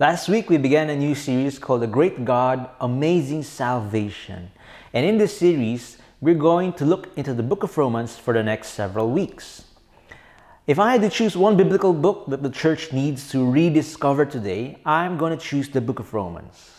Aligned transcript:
Last 0.00 0.30
week 0.30 0.48
we 0.48 0.56
began 0.56 0.88
a 0.88 0.96
new 0.96 1.14
series 1.14 1.58
called 1.58 1.82
The 1.82 1.86
Great 1.86 2.24
God 2.24 2.70
Amazing 2.80 3.42
Salvation. 3.42 4.50
And 4.94 5.04
in 5.04 5.18
this 5.18 5.36
series, 5.36 5.98
we're 6.22 6.36
going 6.36 6.72
to 6.80 6.86
look 6.86 7.10
into 7.18 7.34
the 7.34 7.42
book 7.42 7.64
of 7.64 7.76
Romans 7.76 8.16
for 8.16 8.32
the 8.32 8.42
next 8.42 8.68
several 8.68 9.10
weeks. 9.10 9.66
If 10.66 10.78
I 10.78 10.92
had 10.92 11.02
to 11.02 11.10
choose 11.10 11.36
one 11.36 11.54
biblical 11.54 11.92
book 11.92 12.24
that 12.28 12.42
the 12.42 12.48
church 12.48 12.94
needs 12.94 13.30
to 13.32 13.44
rediscover 13.44 14.24
today, 14.24 14.78
I'm 14.86 15.18
going 15.18 15.38
to 15.38 15.44
choose 15.44 15.68
the 15.68 15.82
book 15.82 15.98
of 15.98 16.14
Romans. 16.14 16.70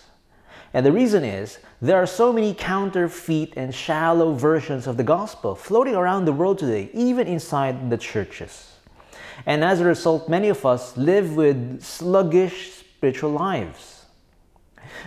And 0.73 0.84
the 0.84 0.91
reason 0.91 1.23
is 1.23 1.59
there 1.79 1.98
are 1.98 2.07
so 2.07 2.34
many 2.34 2.55
counterfeit 2.55 3.53
and 3.55 3.71
shallow 3.71 4.34
versions 4.34 4.88
of 4.88 4.98
the 4.98 5.03
gospel 5.03 5.53
floating 5.53 5.93
around 5.93 6.26
the 6.26 6.34
world 6.34 6.57
today, 6.57 6.90
even 6.95 7.27
inside 7.27 7.91
the 7.91 7.99
churches. 7.99 8.77
And 9.45 9.63
as 9.63 9.79
a 9.79 9.85
result, 9.85 10.27
many 10.27 10.49
of 10.49 10.65
us 10.65 10.98
live 10.98 11.35
with 11.35 11.84
sluggish 11.84 12.80
spiritual 13.02 13.32
lives. 13.32 14.05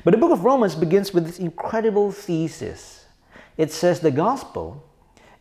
But 0.02 0.10
the 0.10 0.16
book 0.16 0.32
of 0.32 0.44
Romans 0.44 0.74
begins 0.74 1.14
with 1.14 1.26
this 1.26 1.38
incredible 1.38 2.10
thesis. 2.10 3.06
It 3.56 3.70
says 3.70 4.00
the 4.00 4.10
gospel 4.10 4.82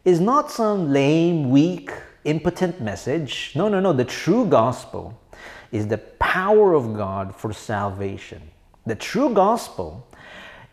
is 0.05 0.19
not 0.19 0.51
some 0.51 0.93
lame, 0.93 1.49
weak, 1.49 1.89
impotent 2.25 2.79
message. 2.79 3.53
No, 3.55 3.69
no, 3.69 3.79
no. 3.79 3.91
The 3.91 4.05
true 4.05 4.45
gospel 4.45 5.19
is 5.71 5.87
the 5.87 5.97
power 5.97 6.75
of 6.75 6.93
God 6.95 7.35
for 7.35 7.51
salvation. 7.51 8.43
The 8.85 8.93
true 8.93 9.33
gospel 9.33 10.07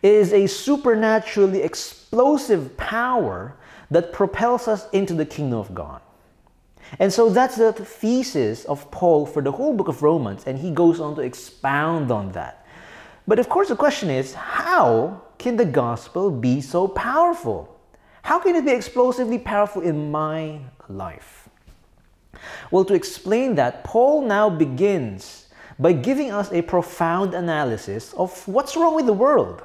is 0.02 0.34
a 0.34 0.46
supernaturally 0.46 1.62
explosive 1.62 2.76
power 2.76 3.56
that 3.90 4.12
propels 4.12 4.68
us 4.68 4.86
into 4.90 5.14
the 5.14 5.24
kingdom 5.24 5.58
of 5.58 5.74
God. 5.74 6.02
And 6.98 7.12
so 7.12 7.30
that's 7.30 7.56
the 7.56 7.72
thesis 7.72 8.64
of 8.64 8.90
Paul 8.90 9.26
for 9.26 9.42
the 9.42 9.52
whole 9.52 9.74
book 9.74 9.88
of 9.88 10.02
Romans, 10.02 10.44
and 10.46 10.58
he 10.58 10.70
goes 10.70 11.00
on 11.00 11.14
to 11.16 11.20
expound 11.20 12.10
on 12.10 12.32
that. 12.32 12.66
But 13.26 13.38
of 13.38 13.48
course, 13.48 13.68
the 13.68 13.76
question 13.76 14.10
is 14.10 14.34
how 14.34 15.22
can 15.38 15.56
the 15.56 15.64
gospel 15.64 16.30
be 16.30 16.60
so 16.60 16.88
powerful? 16.88 17.78
How 18.22 18.38
can 18.38 18.56
it 18.56 18.64
be 18.64 18.72
explosively 18.72 19.38
powerful 19.38 19.82
in 19.82 20.10
my 20.10 20.60
life? 20.88 21.48
Well, 22.70 22.84
to 22.84 22.94
explain 22.94 23.54
that, 23.54 23.84
Paul 23.84 24.22
now 24.22 24.50
begins 24.50 25.46
by 25.78 25.92
giving 25.92 26.30
us 26.30 26.52
a 26.52 26.62
profound 26.62 27.34
analysis 27.34 28.12
of 28.14 28.46
what's 28.46 28.76
wrong 28.76 28.94
with 28.94 29.06
the 29.06 29.12
world. 29.12 29.62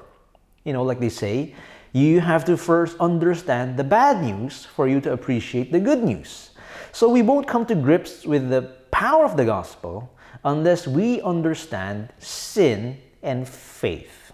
You 0.63 0.73
know, 0.73 0.83
like 0.83 0.99
they 0.99 1.09
say, 1.09 1.53
you 1.91 2.19
have 2.21 2.45
to 2.45 2.57
first 2.57 2.97
understand 2.99 3.77
the 3.77 3.83
bad 3.83 4.23
news 4.23 4.65
for 4.65 4.87
you 4.87 4.99
to 5.01 5.13
appreciate 5.13 5.71
the 5.71 5.79
good 5.79 6.03
news. 6.03 6.51
So 6.95 7.09
we 7.09 7.21
won't 7.21 7.45
come 7.45 7.65
to 7.65 7.75
grips 7.75 8.25
with 8.25 8.49
the 8.49 8.61
power 8.89 9.25
of 9.25 9.35
the 9.35 9.43
gospel 9.43 10.09
unless 10.45 10.87
we 10.87 11.19
understand 11.19 12.07
sin 12.19 13.01
and 13.21 13.45
faith. 13.45 14.31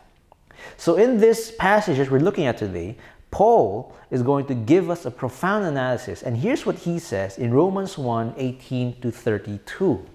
So 0.78 0.96
in 0.96 1.18
this 1.18 1.52
passage 1.58 1.98
that 1.98 2.12
we're 2.12 2.20
looking 2.20 2.46
at 2.46 2.60
today, 2.60 2.98
Paul 3.32 3.96
is 4.12 4.22
going 4.22 4.46
to 4.46 4.54
give 4.54 4.92
us 4.92 5.08
a 5.08 5.10
profound 5.10 5.66
analysis. 5.66 6.22
And 6.22 6.38
here's 6.38 6.64
what 6.64 6.76
he 6.76 7.00
says 7.00 7.40
in 7.40 7.52
Romans 7.52 7.98
1 7.98 8.36
18 8.38 9.02
to 9.02 9.10
32. 9.10 10.06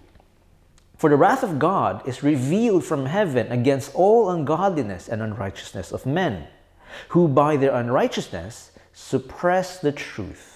For 0.97 1.11
the 1.11 1.17
wrath 1.17 1.43
of 1.43 1.59
God 1.59 2.07
is 2.07 2.23
revealed 2.23 2.85
from 2.85 3.07
heaven 3.07 3.51
against 3.51 3.93
all 3.93 4.31
ungodliness 4.31 5.09
and 5.09 5.21
unrighteousness 5.21 5.91
of 5.91 6.07
men, 6.07 6.47
who 7.09 7.27
by 7.27 7.57
their 7.57 7.75
unrighteousness 7.75 8.71
suppress 8.93 9.81
the 9.81 9.91
truth. 9.91 10.56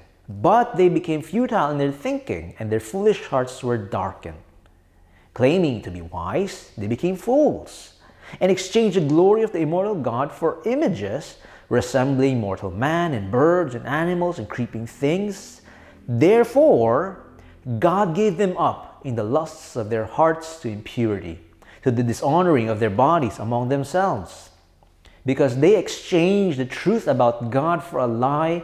But 0.39 0.77
they 0.77 0.87
became 0.87 1.21
futile 1.21 1.71
in 1.71 1.77
their 1.77 1.91
thinking, 1.91 2.55
and 2.59 2.71
their 2.71 2.79
foolish 2.79 3.23
hearts 3.25 3.63
were 3.63 3.77
darkened. 3.77 4.37
Claiming 5.33 5.81
to 5.81 5.91
be 5.91 6.01
wise, 6.01 6.71
they 6.77 6.87
became 6.87 7.15
fools, 7.15 7.93
and 8.39 8.51
exchanged 8.51 8.97
the 8.97 9.01
glory 9.01 9.43
of 9.43 9.51
the 9.51 9.59
immortal 9.59 9.95
God 9.95 10.31
for 10.31 10.61
images 10.65 11.37
resembling 11.71 12.37
mortal 12.37 12.69
man 12.69 13.13
and 13.13 13.31
birds 13.31 13.75
and 13.75 13.87
animals 13.87 14.37
and 14.37 14.49
creeping 14.49 14.85
things. 14.85 15.61
Therefore, 16.05 17.23
God 17.79 18.13
gave 18.13 18.35
them 18.35 18.57
up 18.57 19.01
in 19.05 19.15
the 19.15 19.23
lusts 19.23 19.77
of 19.77 19.89
their 19.89 20.05
hearts 20.05 20.59
to 20.59 20.69
impurity, 20.69 21.39
to 21.83 21.91
the 21.91 22.03
dishonoring 22.03 22.67
of 22.67 22.81
their 22.81 22.89
bodies 22.89 23.39
among 23.39 23.69
themselves. 23.69 24.49
Because 25.25 25.57
they 25.57 25.77
exchanged 25.77 26.57
the 26.57 26.65
truth 26.65 27.07
about 27.07 27.51
God 27.51 27.81
for 27.81 27.99
a 27.99 28.07
lie 28.07 28.63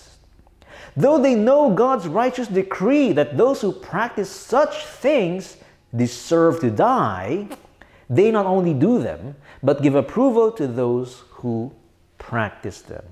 Though 0.95 1.17
they 1.17 1.35
know 1.35 1.73
God's 1.73 2.07
righteous 2.07 2.47
decree 2.47 3.13
that 3.13 3.37
those 3.37 3.61
who 3.61 3.71
practice 3.71 4.29
such 4.29 4.85
things 4.85 5.57
deserve 5.95 6.59
to 6.61 6.69
die, 6.69 7.47
they 8.09 8.31
not 8.31 8.45
only 8.45 8.73
do 8.73 9.01
them, 9.01 9.35
but 9.63 9.81
give 9.81 9.95
approval 9.95 10.51
to 10.53 10.67
those 10.67 11.23
who 11.29 11.71
practice 12.17 12.81
them. 12.81 13.03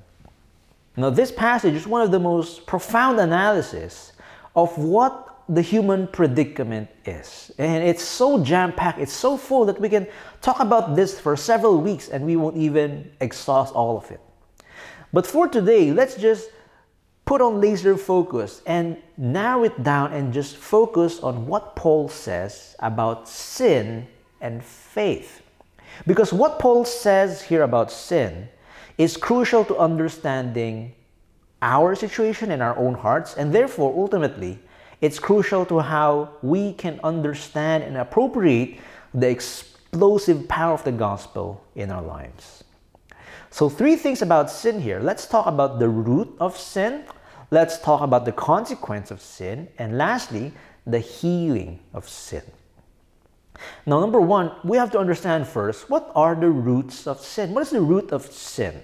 Now, 0.97 1.09
this 1.09 1.31
passage 1.31 1.75
is 1.75 1.87
one 1.87 2.01
of 2.01 2.11
the 2.11 2.19
most 2.19 2.65
profound 2.65 3.19
analysis 3.19 4.11
of 4.55 4.77
what 4.77 5.43
the 5.47 5.61
human 5.61 6.07
predicament 6.07 6.89
is. 7.05 7.51
And 7.57 7.83
it's 7.83 8.03
so 8.03 8.43
jam 8.43 8.73
packed, 8.73 8.99
it's 8.99 9.13
so 9.13 9.37
full 9.37 9.65
that 9.65 9.79
we 9.79 9.89
can 9.89 10.05
talk 10.41 10.59
about 10.59 10.95
this 10.95 11.19
for 11.19 11.35
several 11.35 11.81
weeks 11.81 12.09
and 12.09 12.25
we 12.25 12.35
won't 12.35 12.57
even 12.57 13.11
exhaust 13.19 13.73
all 13.73 13.97
of 13.97 14.11
it. 14.11 14.19
But 15.11 15.25
for 15.25 15.47
today, 15.47 15.91
let's 15.91 16.15
just 16.15 16.49
put 17.29 17.41
on 17.41 17.61
laser 17.61 17.95
focus 17.95 18.63
and 18.65 18.97
narrow 19.15 19.63
it 19.63 19.83
down 19.83 20.11
and 20.13 20.33
just 20.33 20.57
focus 20.57 21.19
on 21.19 21.45
what 21.45 21.75
Paul 21.75 22.09
says 22.09 22.75
about 22.79 23.29
sin 23.29 24.07
and 24.41 24.63
faith. 24.63 25.43
Because 26.07 26.33
what 26.33 26.57
Paul 26.57 26.85
says 26.85 27.43
here 27.43 27.61
about 27.61 27.91
sin 27.91 28.49
is 28.97 29.15
crucial 29.15 29.63
to 29.65 29.77
understanding 29.77 30.95
our 31.61 31.93
situation 31.93 32.49
in 32.49 32.63
our 32.63 32.75
own 32.75 32.95
hearts 32.95 33.35
and 33.35 33.53
therefore 33.53 33.93
ultimately 33.95 34.57
it's 34.99 35.19
crucial 35.19 35.67
to 35.67 35.81
how 35.81 36.33
we 36.41 36.73
can 36.73 36.99
understand 37.03 37.83
and 37.83 37.95
appropriate 37.97 38.79
the 39.13 39.29
explosive 39.29 40.47
power 40.47 40.73
of 40.73 40.83
the 40.83 40.91
gospel 40.91 41.63
in 41.75 41.91
our 41.91 42.01
lives. 42.01 42.63
So, 43.51 43.67
three 43.67 43.95
things 43.95 44.21
about 44.21 44.51
sin 44.51 44.79
here. 44.79 44.99
Let's 44.99 45.25
talk 45.25 45.47
about 45.47 45.79
the 45.79 45.89
root 45.89 46.29
of 46.39 46.55
sin, 46.55 47.03
let's 47.51 47.79
talk 47.79 48.01
about 48.01 48.25
the 48.25 48.31
consequence 48.31 49.11
of 49.11 49.21
sin, 49.21 49.67
and 49.77 49.97
lastly, 49.97 50.53
the 50.85 50.99
healing 50.99 51.79
of 51.93 52.07
sin. 52.07 52.43
Now, 53.85 53.99
number 53.99 54.21
one, 54.21 54.51
we 54.63 54.77
have 54.77 54.91
to 54.91 54.99
understand 54.99 55.47
first 55.47 55.89
what 55.89 56.11
are 56.15 56.35
the 56.35 56.49
roots 56.49 57.07
of 57.07 57.19
sin? 57.19 57.53
What 57.53 57.61
is 57.61 57.71
the 57.71 57.81
root 57.81 58.11
of 58.11 58.25
sin? 58.25 58.81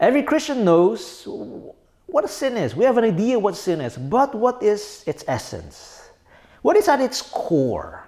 Every 0.00 0.22
Christian 0.22 0.64
knows 0.64 1.26
what 2.06 2.24
a 2.24 2.28
sin 2.28 2.56
is. 2.56 2.74
We 2.74 2.84
have 2.84 2.98
an 2.98 3.04
idea 3.04 3.38
what 3.38 3.56
sin 3.56 3.80
is, 3.80 3.96
but 3.96 4.34
what 4.34 4.62
is 4.62 5.04
its 5.06 5.24
essence? 5.28 6.10
What 6.62 6.76
is 6.76 6.88
at 6.88 7.00
its 7.00 7.22
core? 7.22 8.06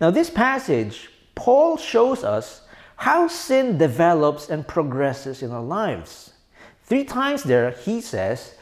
Now, 0.00 0.10
this 0.10 0.30
passage, 0.30 1.08
Paul 1.34 1.76
shows 1.76 2.24
us 2.24 2.62
how 2.96 3.28
sin 3.28 3.78
develops 3.78 4.50
and 4.50 4.66
progresses 4.66 5.42
in 5.42 5.50
our 5.52 5.62
lives. 5.62 6.32
Three 6.88 7.04
times 7.04 7.42
there, 7.42 7.72
he 7.72 8.00
says, 8.00 8.54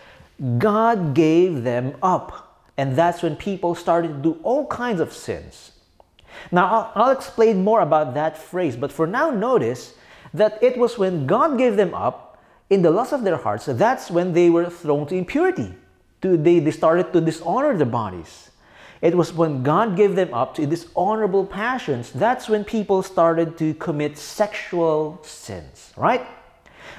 God 0.59 1.15
gave 1.15 1.63
them 1.63 1.95
up. 2.03 2.65
And 2.77 2.97
that's 2.97 3.23
when 3.23 3.37
people 3.37 3.77
started 3.77 4.09
to 4.09 4.15
do 4.15 4.41
all 4.43 4.67
kinds 4.67 5.01
of 5.01 5.13
sins. 5.13 5.71
Now, 6.51 6.67
I'll, 6.67 6.93
I'll, 7.05 7.11
explain 7.13 7.63
more 7.63 7.81
about 7.81 8.15
that 8.15 8.37
phrase, 8.37 8.75
but 8.75 8.91
for 8.91 9.07
now, 9.07 9.31
notice 9.31 9.95
that 10.35 10.61
it 10.61 10.77
was 10.77 10.99
when 10.99 11.27
God 11.27 11.57
gave 11.57 11.77
them 11.77 11.95
up 11.95 12.43
in 12.69 12.83
the 12.83 12.91
lust 12.91 13.13
of 13.13 13.23
their 13.23 13.37
hearts, 13.37 13.67
that's 13.67 14.11
when 14.11 14.33
they 14.33 14.51
were 14.51 14.69
thrown 14.69 15.07
to 15.07 15.15
impurity. 15.15 15.73
To, 16.23 16.37
they, 16.37 16.59
they 16.59 16.73
started 16.73 17.13
to 17.13 17.21
dishonor 17.21 17.77
their 17.77 17.87
bodies. 17.87 18.51
It 19.01 19.17
was 19.17 19.33
when 19.33 19.63
God 19.63 19.97
gave 19.97 20.17
them 20.17 20.35
up 20.35 20.57
to 20.57 20.67
dishonorable 20.67 21.47
passions, 21.47 22.11
that's 22.11 22.49
when 22.49 22.65
people 22.65 23.03
started 23.05 23.57
to 23.59 23.75
commit 23.75 24.19
sexual 24.19 25.21
sins, 25.23 25.93
right? 25.97 26.27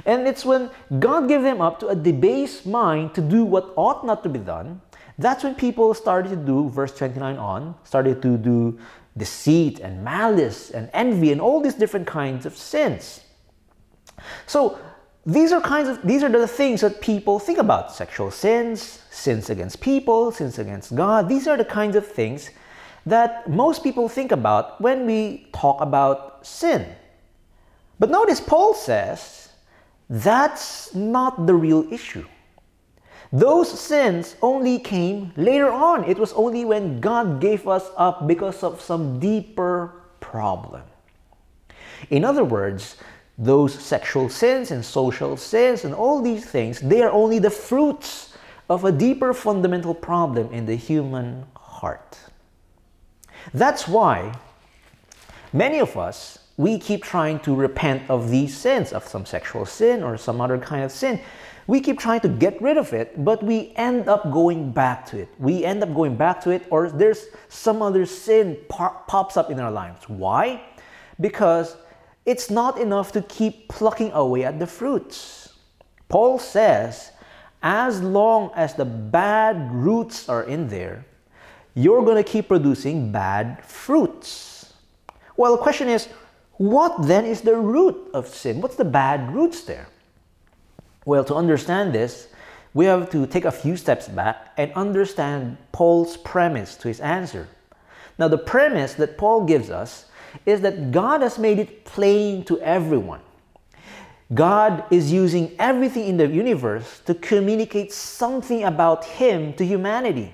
And 0.06 0.28
it's 0.28 0.46
when 0.46 0.70
God 1.00 1.28
gave 1.28 1.42
them 1.42 1.62
up 1.62 1.80
to 1.80 1.88
a 1.88 1.96
debased 1.96 2.66
mind 2.66 3.16
to 3.16 3.22
do 3.22 3.44
what 3.44 3.74
ought 3.76 4.06
not 4.06 4.24
to 4.24 4.30
be 4.30 4.40
done, 4.40 4.82
that's 5.18 5.44
when 5.44 5.56
people 5.56 5.94
started 5.94 6.30
to 6.30 6.36
do, 6.36 6.70
verse 6.70 6.96
29 6.96 7.38
on, 7.38 7.76
started 7.84 8.22
to 8.22 8.38
do 8.38 8.78
deceit 9.18 9.80
and 9.80 10.04
malice 10.04 10.70
and 10.70 10.90
envy 10.94 11.32
and 11.32 11.42
all 11.42 11.60
these 11.60 11.74
different 11.74 12.06
kinds 12.06 12.46
of 12.46 12.56
sins. 12.56 13.22
So 14.46 14.78
these 15.26 15.52
are 15.52 15.60
kinds 15.60 15.90
of 15.90 16.02
these 16.04 16.24
are 16.24 16.30
the 16.30 16.48
things 16.48 16.82
that 16.82 17.02
people 17.02 17.40
think 17.40 17.58
about. 17.58 17.92
Sexual 17.92 18.32
sins 18.32 19.02
sins 19.10 19.50
against 19.50 19.82
people 19.82 20.32
sins 20.32 20.60
against 20.60 20.96
god. 20.96 21.28
These 21.28 21.48
are 21.48 21.58
the 21.58 21.66
kinds 21.66 21.96
of 21.96 22.08
things 22.08 22.50
that 23.06 23.50
most 23.50 23.84
people 23.84 24.08
think 24.08 24.32
about 24.32 24.80
when 24.80 25.06
we 25.06 25.48
talk 25.54 25.82
about 25.82 26.46
sin. 26.46 26.86
But 28.00 28.10
notice 28.10 28.40
paul 28.40 28.74
says 28.74 29.47
that's 30.10 30.96
not 30.96 31.46
the 31.48 31.54
real 31.54 31.92
issue. 31.92 32.26
Those 33.32 33.68
sins 33.68 34.36
only 34.42 34.80
came 34.80 35.34
later 35.36 35.70
on. 35.70 36.06
It 36.06 36.18
was 36.18 36.32
only 36.34 36.64
when 36.64 37.02
god 37.02 37.42
gave 37.42 37.68
us 37.68 37.90
up 37.98 38.26
because 38.26 38.64
of 38.64 38.80
some 38.82 39.20
deeper 39.20 39.92
problem. 40.20 40.84
In 42.10 42.24
other 42.24 42.44
words 42.44 42.98
those 43.38 43.74
sexual 43.74 44.30
sins 44.30 44.72
and 44.72 44.84
social 44.84 45.38
sins 45.38 45.86
and 45.86 45.94
all 45.94 46.22
these 46.22 46.46
things, 46.46 46.80
they 46.80 47.04
are 47.04 47.12
only 47.12 47.40
the 47.40 47.50
fruits 47.50 48.36
of 48.70 48.84
a 48.84 48.92
deeper 48.92 49.34
fundamental 49.34 49.94
problem 49.94 50.52
in 50.52 50.66
the 50.66 50.76
human 50.76 51.46
heart. 51.56 52.18
That's 53.54 53.88
why 53.88 54.34
many 55.54 55.80
of 55.80 55.96
us, 55.96 56.40
we 56.58 56.80
keep 56.80 57.04
trying 57.04 57.40
to 57.42 57.56
repent 57.56 58.10
of 58.10 58.30
these 58.30 58.58
sins, 58.58 58.92
of 58.92 59.08
some 59.08 59.26
sexual 59.26 59.66
sin 59.66 60.04
or 60.04 60.18
some 60.18 60.42
other 60.42 60.58
kind 60.58 60.84
of 60.84 60.92
sin. 60.92 61.22
We 61.68 61.82
keep 61.82 62.00
trying 62.00 62.22
to 62.22 62.30
get 62.30 62.60
rid 62.62 62.78
of 62.78 62.94
it, 62.94 63.24
but 63.24 63.44
we 63.44 63.74
end 63.76 64.10
up 64.10 64.32
going 64.32 64.72
back 64.72 65.06
to 65.08 65.20
it. 65.20 65.30
We 65.38 65.64
end 65.64 65.84
up 65.84 65.94
going 65.94 66.16
back 66.16 66.42
to 66.42 66.50
it, 66.50 66.66
or 66.72 66.90
there's 66.90 67.28
some 67.50 67.82
other 67.82 68.06
sin 68.06 68.58
pops 68.70 69.38
up 69.38 69.52
in 69.52 69.60
our 69.60 69.70
lives. 69.70 70.08
Why? 70.10 70.64
Because 71.20 71.76
it's 72.26 72.50
not 72.50 72.80
enough 72.80 73.12
to 73.12 73.22
keep 73.22 73.68
plucking 73.68 74.12
away 74.14 74.46
at 74.46 74.60
the 74.60 74.68
fruits. 74.68 75.54
Paul 76.10 76.40
says, 76.40 77.12
as 77.62 78.02
long 78.02 78.52
as 78.56 78.74
the 78.74 78.86
bad 78.86 79.72
roots 79.72 80.30
are 80.30 80.44
in 80.44 80.70
there, 80.70 81.06
you're 81.76 82.04
going 82.04 82.18
to 82.18 82.24
keep 82.24 82.48
producing 82.48 83.12
bad 83.12 83.64
fruits. 83.64 84.74
Well, 85.36 85.52
the 85.52 85.62
question 85.62 85.90
is, 85.90 86.08
what 86.58 87.08
then 87.08 87.26
is 87.26 87.42
the 87.42 87.56
root 87.56 88.10
of 88.14 88.28
sin? 88.28 88.62
What's 88.62 88.76
the 88.76 88.86
bad 88.86 89.34
roots 89.34 89.62
there? 89.62 89.88
Well, 91.06 91.24
to 91.26 91.36
understand 91.36 91.94
this, 91.94 92.28
we 92.74 92.86
have 92.86 93.10
to 93.12 93.26
take 93.26 93.46
a 93.46 93.52
few 93.52 93.78
steps 93.78 94.08
back 94.08 94.54
and 94.58 94.72
understand 94.74 95.58
Paul's 95.72 96.18
premise 96.18 96.76
to 96.78 96.88
his 96.88 97.00
answer. 97.00 97.48
Now, 98.20 98.28
the 98.28 98.38
premise 98.38 98.96
that 98.96 99.18
Paul 99.18 99.46
gives 99.46 99.70
us 99.70 100.06
is 100.46 100.62
that 100.62 100.92
God 100.92 101.22
has 101.22 101.38
made 101.38 101.60
it 101.60 101.86
plain 101.86 102.44
to 102.46 102.60
everyone. 102.62 103.22
God 104.34 104.84
is 104.92 105.12
using 105.12 105.56
everything 105.58 106.06
in 106.08 106.18
the 106.18 106.28
universe 106.28 107.02
to 107.06 107.14
communicate 107.14 107.94
something 107.94 108.64
about 108.64 109.06
Him 109.06 109.54
to 109.54 109.66
humanity. 109.66 110.34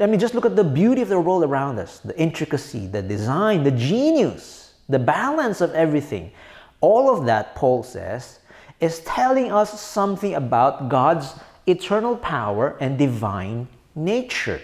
I 0.00 0.06
mean, 0.06 0.18
just 0.18 0.34
look 0.34 0.46
at 0.46 0.56
the 0.56 0.64
beauty 0.64 1.02
of 1.02 1.08
the 1.08 1.20
world 1.20 1.44
around 1.44 1.78
us 1.78 1.98
the 2.00 2.18
intricacy, 2.18 2.86
the 2.86 3.02
design, 3.02 3.64
the 3.64 3.70
genius, 3.70 4.65
the 4.88 4.98
balance 4.98 5.60
of 5.60 5.72
everything. 5.72 6.32
All 6.80 7.10
of 7.10 7.26
that, 7.26 7.54
Paul 7.54 7.82
says, 7.82 8.40
is 8.80 9.00
telling 9.00 9.50
us 9.50 9.80
something 9.80 10.34
about 10.34 10.88
God's 10.88 11.34
eternal 11.66 12.16
power 12.16 12.76
and 12.80 12.98
divine 12.98 13.68
nature. 13.94 14.60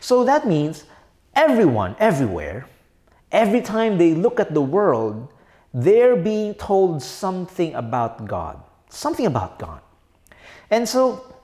So 0.00 0.24
that 0.24 0.46
means 0.46 0.84
everyone, 1.34 1.94
everywhere, 1.98 2.66
Every 3.34 3.62
time 3.62 3.98
they 3.98 4.14
look 4.14 4.38
at 4.38 4.54
the 4.54 4.62
world, 4.62 5.26
they're 5.74 6.14
being 6.14 6.54
told 6.54 7.02
something 7.02 7.74
about 7.74 8.26
God. 8.26 8.62
Something 8.88 9.26
about 9.26 9.58
God. 9.58 9.80
And 10.70 10.88
so, 10.88 11.34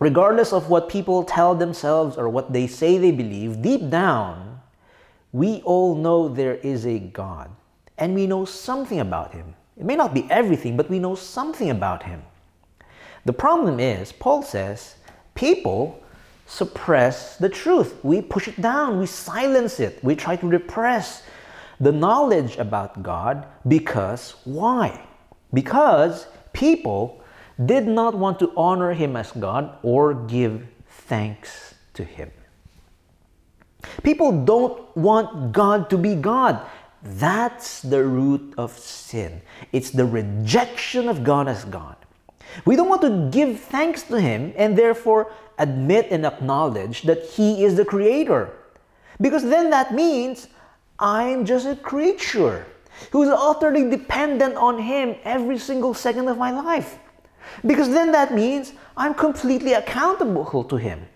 regardless 0.00 0.52
of 0.52 0.68
what 0.68 0.88
people 0.88 1.22
tell 1.22 1.54
themselves 1.54 2.16
or 2.18 2.28
what 2.28 2.52
they 2.52 2.66
say 2.66 2.98
they 2.98 3.12
believe, 3.12 3.62
deep 3.62 3.88
down, 3.88 4.51
we 5.32 5.62
all 5.62 5.94
know 5.94 6.28
there 6.28 6.56
is 6.56 6.86
a 6.86 6.98
God. 6.98 7.50
And 7.98 8.14
we 8.14 8.26
know 8.26 8.44
something 8.44 9.00
about 9.00 9.32
Him. 9.32 9.54
It 9.76 9.84
may 9.84 9.96
not 9.96 10.14
be 10.14 10.26
everything, 10.30 10.76
but 10.76 10.90
we 10.90 10.98
know 10.98 11.14
something 11.14 11.70
about 11.70 12.02
Him. 12.02 12.22
The 13.24 13.32
problem 13.32 13.80
is, 13.80 14.12
Paul 14.12 14.42
says, 14.42 14.96
people 15.34 16.02
suppress 16.46 17.36
the 17.38 17.48
truth. 17.48 17.94
We 18.02 18.20
push 18.20 18.48
it 18.48 18.60
down, 18.60 18.98
we 18.98 19.06
silence 19.06 19.80
it, 19.80 20.02
we 20.02 20.14
try 20.14 20.36
to 20.36 20.46
repress 20.46 21.22
the 21.80 21.92
knowledge 21.92 22.58
about 22.58 23.02
God 23.02 23.46
because 23.66 24.34
why? 24.44 25.06
Because 25.54 26.26
people 26.52 27.22
did 27.64 27.86
not 27.86 28.14
want 28.14 28.38
to 28.40 28.52
honor 28.56 28.92
Him 28.92 29.16
as 29.16 29.32
God 29.32 29.78
or 29.82 30.14
give 30.14 30.66
thanks 30.88 31.74
to 31.94 32.04
Him. 32.04 32.30
People 34.02 34.44
don't 34.44 34.96
want 34.96 35.52
God 35.52 35.90
to 35.90 35.98
be 35.98 36.14
God. 36.14 36.60
That's 37.02 37.82
the 37.82 38.04
root 38.04 38.54
of 38.56 38.78
sin. 38.78 39.42
It's 39.72 39.90
the 39.90 40.06
rejection 40.06 41.08
of 41.08 41.24
God 41.24 41.48
as 41.48 41.64
God. 41.64 41.96
We 42.64 42.76
don't 42.76 42.88
want 42.88 43.02
to 43.02 43.30
give 43.30 43.60
thanks 43.60 44.02
to 44.04 44.20
Him 44.20 44.52
and 44.56 44.76
therefore 44.76 45.32
admit 45.58 46.08
and 46.10 46.26
acknowledge 46.26 47.02
that 47.02 47.24
He 47.24 47.64
is 47.64 47.76
the 47.76 47.84
Creator. 47.84 48.52
Because 49.20 49.42
then 49.42 49.70
that 49.70 49.94
means 49.94 50.48
I'm 50.98 51.44
just 51.44 51.66
a 51.66 51.76
creature 51.76 52.66
who's 53.10 53.28
utterly 53.28 53.88
dependent 53.88 54.54
on 54.56 54.78
Him 54.78 55.16
every 55.24 55.58
single 55.58 55.94
second 55.94 56.28
of 56.28 56.38
my 56.38 56.50
life. 56.50 56.98
Because 57.66 57.88
then 57.88 58.12
that 58.12 58.34
means 58.34 58.72
I'm 58.96 59.14
completely 59.14 59.72
accountable 59.72 60.64
to 60.64 60.76
Him. 60.76 61.06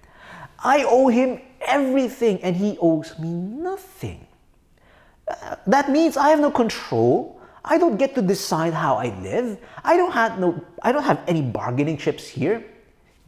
I 0.59 0.85
owe 0.85 1.09
Him 1.09 1.41
everything 1.67 2.43
and 2.43 2.57
He 2.57 2.79
owes 2.81 3.19
me 3.19 3.29
nothing. 3.29 4.27
Uh, 5.29 5.57
that 5.67 5.91
means 5.91 6.17
I 6.17 6.31
have 6.31 6.41
no 6.41 6.51
control. 6.51 7.41
I 7.65 7.79
don't 7.79 7.97
get 7.97 8.15
to 8.15 8.23
decide 8.23 8.73
how 8.73 8.97
I 8.97 9.09
live. 9.21 9.59
I 9.85 9.97
don't 9.97 10.13
have 10.13 10.39
no 10.39 10.65
I 10.83 10.93
don't 10.93 11.03
have 11.03 11.23
any 11.27 11.43
bargaining 11.43 11.97
chips 11.97 12.27
here. 12.27 12.65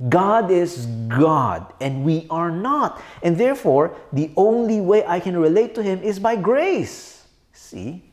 God 0.08 0.50
is 0.50 0.86
God 1.08 1.72
and 1.80 2.04
we 2.04 2.26
are 2.30 2.50
not. 2.50 3.02
And 3.22 3.36
therefore, 3.36 3.96
the 4.12 4.30
only 4.36 4.80
way 4.80 5.04
I 5.04 5.18
can 5.18 5.36
relate 5.36 5.74
to 5.74 5.82
Him 5.82 6.00
is 6.02 6.20
by 6.20 6.36
grace. 6.36 7.26
See? 7.52 8.04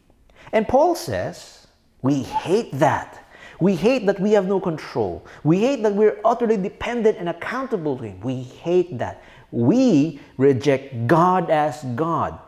And 0.51 0.67
Paul 0.67 0.96
says, 0.96 1.67
we 2.01 2.24
hate 2.24 2.72
that. 2.74 3.24
We 3.60 3.75
hate 3.75 4.05
that 4.08 4.20
we 4.20 4.32
have 4.32 4.48
no 4.48 4.60
control. 4.60 5.25
We 5.44 5.60
hate 5.60 5.84
that 5.84 5.94
we're 5.94 6.20
utterly 6.25 6.58
dependent 6.58 7.17
and 7.17 7.29
accountable 7.29 7.98
to 7.98 8.03
Him. 8.03 8.20
We 8.22 8.41
hate 8.41 8.98
that. 8.98 9.24
We 9.51 10.19
reject 10.37 11.07
God 11.07 11.49
as 11.49 11.83
God. 11.95 12.39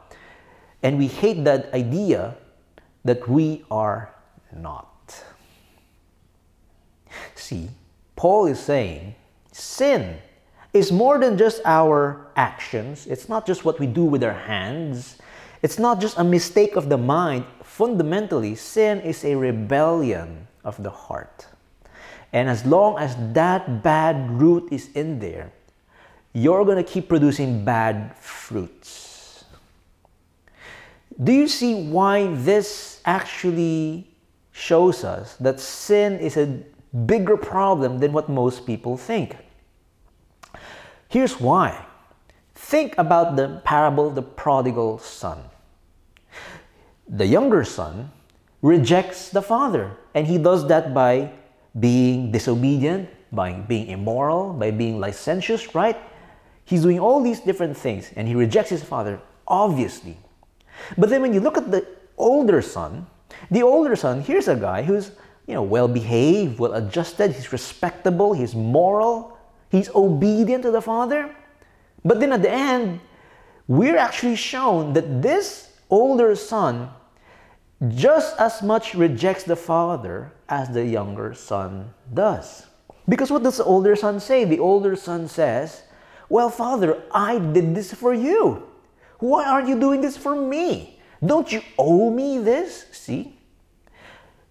And 0.84 0.98
we 0.98 1.08
hate 1.08 1.44
that 1.46 1.74
idea 1.74 2.36
that 3.04 3.28
we 3.28 3.66
are 3.72 4.14
not. 4.56 5.24
See, 7.36 7.70
Paul 8.16 8.48
is 8.48 8.60
saying 8.60 9.16
sin 9.52 10.18
is 10.74 10.92
more 10.92 11.18
than 11.18 11.38
just 11.38 11.62
our 11.66 12.28
actions. 12.36 13.08
It's 13.08 13.30
not 13.30 13.48
just 13.48 13.66
what 13.66 13.80
we 13.80 13.88
do 13.88 14.04
with 14.04 14.24
our 14.24 14.34
hands. 14.34 15.18
It's 15.62 15.80
not 15.80 16.00
just 16.00 16.18
a 16.18 16.24
mistake 16.24 16.76
of 16.76 16.90
the 16.90 16.98
mind. 16.98 17.46
Fundamentally, 17.64 18.56
sin 18.56 19.02
is 19.02 19.24
a 19.24 19.36
rebellion 19.36 20.48
of 20.64 20.82
the 20.84 20.90
heart. 20.90 21.48
And 22.34 22.50
as 22.50 22.66
long 22.66 22.98
as 23.00 23.16
that 23.34 23.82
bad 23.82 24.30
root 24.30 24.68
is 24.72 24.90
in 24.94 25.20
there, 25.20 25.52
you're 26.38 26.64
going 26.66 26.78
to 26.78 26.84
keep 26.84 27.10
producing 27.10 27.66
bad 27.66 28.16
fruits. 28.18 29.44
Do 31.24 31.32
you 31.32 31.48
see 31.48 31.90
why 31.90 32.28
this 32.36 33.02
actually 33.06 34.08
shows 34.52 35.04
us 35.04 35.36
that 35.38 35.60
sin 35.60 36.20
is 36.20 36.38
a 36.38 36.62
bigger 37.08 37.38
problem 37.38 37.98
than 37.98 38.14
what 38.14 38.30
most 38.30 38.68
people 38.68 38.98
think? 38.98 39.36
Here's 41.10 41.42
why. 41.42 41.84
Think 42.54 42.96
about 43.00 43.36
the 43.36 43.60
parable 43.66 44.10
of 44.10 44.14
the 44.14 44.22
prodigal 44.22 45.00
son. 45.00 45.40
The 47.10 47.26
younger 47.26 47.64
son 47.64 48.12
rejects 48.62 49.30
the 49.30 49.42
father, 49.42 49.98
and 50.14 50.28
he 50.28 50.38
does 50.38 50.68
that 50.68 50.94
by 50.94 51.32
being 51.80 52.32
disobedient, 52.32 53.10
by 53.32 53.54
being 53.54 53.88
immoral, 53.88 54.54
by 54.54 54.70
being 54.70 55.00
licentious, 55.00 55.74
right? 55.74 55.98
He's 56.68 56.82
doing 56.82 57.00
all 57.00 57.24
these 57.24 57.40
different 57.40 57.78
things 57.78 58.12
and 58.18 58.28
he 58.28 58.36
rejects 58.36 58.70
his 58.70 58.84
father, 58.84 59.22
obviously. 59.48 60.18
But 60.98 61.10
then 61.10 61.22
when 61.22 61.34
you 61.34 61.40
look 61.40 61.58
at 61.58 61.72
the 61.72 61.88
older 62.18 62.62
son, 62.62 63.08
the 63.50 63.64
older 63.64 63.96
son, 63.96 64.20
here's 64.20 64.50
a 64.50 64.56
guy 64.56 64.84
who's, 64.84 65.12
you 65.48 65.54
know, 65.54 65.64
well 65.64 65.88
behaved, 65.88 66.60
well 66.60 66.74
adjusted, 66.74 67.32
he's 67.32 67.54
respectable, 67.54 68.34
he's 68.34 68.54
moral, 68.54 69.38
he's 69.72 69.90
obedient 69.96 70.64
to 70.64 70.72
the 70.72 70.82
father. 70.82 71.34
But 72.04 72.20
then 72.20 72.34
at 72.34 72.42
the 72.42 72.52
end, 72.52 73.00
we're 73.70 73.98
actually 73.98 74.36
shown 74.36 74.92
that 74.92 75.22
this 75.22 75.72
older 75.90 76.36
son 76.36 76.90
just 77.88 78.38
as 78.42 78.62
much 78.62 78.94
rejects 78.94 79.44
the 79.46 79.56
father 79.56 80.34
as 80.50 80.68
the 80.68 80.84
younger 80.84 81.34
son 81.34 81.94
does. 82.14 82.66
Because 83.08 83.32
what 83.32 83.44
does 83.44 83.56
the 83.56 83.64
older 83.64 83.96
son 83.96 84.20
say? 84.20 84.44
The 84.44 84.60
older 84.60 84.98
son 84.98 85.30
says, 85.30 85.84
Well, 86.30 86.50
father, 86.50 87.04
I 87.12 87.40
did 87.40 87.74
this 87.76 87.94
for 87.94 88.14
you. 88.14 88.68
Why 89.20 89.46
aren't 89.46 89.68
you 89.68 89.80
doing 89.80 90.02
this 90.02 90.18
for 90.18 90.36
me? 90.36 91.00
Don't 91.26 91.52
you 91.52 91.62
owe 91.78 92.10
me 92.10 92.38
this? 92.40 92.86
See? 92.92 93.38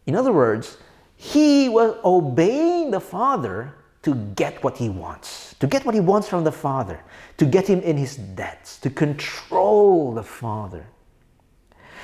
In 0.07 0.15
other 0.17 0.33
words, 0.33 0.79
he 1.17 1.69
was 1.69 1.97
obeying 2.05 2.91
the 2.91 3.01
father 3.01 3.75
to 4.03 4.15
get 4.15 4.63
what 4.63 4.77
he 4.77 4.89
wants, 4.89 5.55
to 5.59 5.67
get 5.67 5.85
what 5.85 5.95
he 5.95 6.01
wants 6.01 6.29
from 6.29 6.45
the 6.45 6.53
father, 6.53 7.01
to 7.39 7.45
get 7.45 7.67
him 7.67 7.81
in 7.81 7.97
his 7.97 8.17
debts, 8.17 8.79
to 8.79 8.91
control 8.91 10.13
the 10.13 10.23
father. 10.23 10.87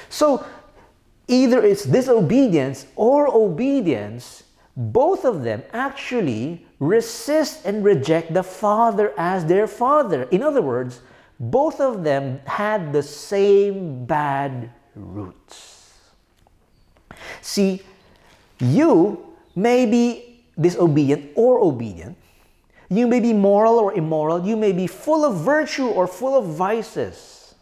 So 0.09 0.45
either 1.29 1.62
it's 1.62 1.85
disobedience 1.85 2.87
or 2.97 3.29
obedience, 3.29 4.43
both 4.76 5.25
of 5.25 5.45
them 5.45 5.62
actually 5.73 6.67
resist 6.82 7.64
and 7.64 7.84
reject 7.84 8.34
the 8.34 8.42
Father 8.42 9.14
as 9.16 9.46
their 9.46 9.68
Father. 9.68 10.24
In 10.34 10.42
other 10.42 10.60
words, 10.60 11.00
both 11.38 11.80
of 11.80 12.02
them 12.02 12.40
had 12.44 12.92
the 12.92 13.02
same 13.02 14.04
bad 14.04 14.68
roots. 14.96 15.94
See, 17.40 17.82
you 18.58 19.34
may 19.54 19.86
be 19.86 20.42
disobedient 20.58 21.30
or 21.36 21.60
obedient. 21.60 22.18
You 22.90 23.06
may 23.06 23.20
be 23.20 23.32
moral 23.32 23.78
or 23.78 23.94
immoral. 23.94 24.44
You 24.44 24.56
may 24.56 24.72
be 24.72 24.88
full 24.88 25.24
of 25.24 25.38
virtue 25.38 25.86
or 25.86 26.08
full 26.08 26.36
of 26.36 26.46
vices. 26.46 27.54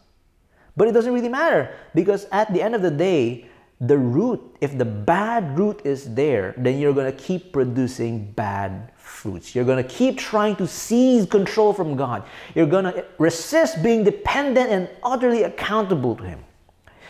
But 0.75 0.87
it 0.87 0.93
doesn't 0.93 1.13
really 1.13 1.29
matter 1.29 1.75
because 1.93 2.25
at 2.31 2.51
the 2.53 2.61
end 2.61 2.73
of 2.73 2.81
the 2.81 2.91
day, 2.91 3.45
the 3.79 3.97
root, 3.97 4.41
if 4.61 4.77
the 4.77 4.85
bad 4.85 5.57
root 5.57 5.81
is 5.83 6.13
there, 6.15 6.53
then 6.57 6.79
you're 6.79 6.93
going 6.93 7.11
to 7.11 7.17
keep 7.17 7.53
producing 7.53 8.31
bad 8.33 8.91
fruits. 9.11 9.53
You're 9.53 9.65
going 9.65 9.83
to 9.83 9.89
keep 9.89 10.17
trying 10.17 10.55
to 10.55 10.67
seize 10.67 11.25
control 11.25 11.73
from 11.73 11.95
God. 11.95 12.23
You're 12.55 12.65
going 12.65 12.85
to 12.85 13.05
resist 13.19 13.83
being 13.83 14.03
dependent 14.03 14.71
and 14.71 14.89
utterly 15.03 15.43
accountable 15.43 16.15
to 16.15 16.23
Him. 16.23 16.43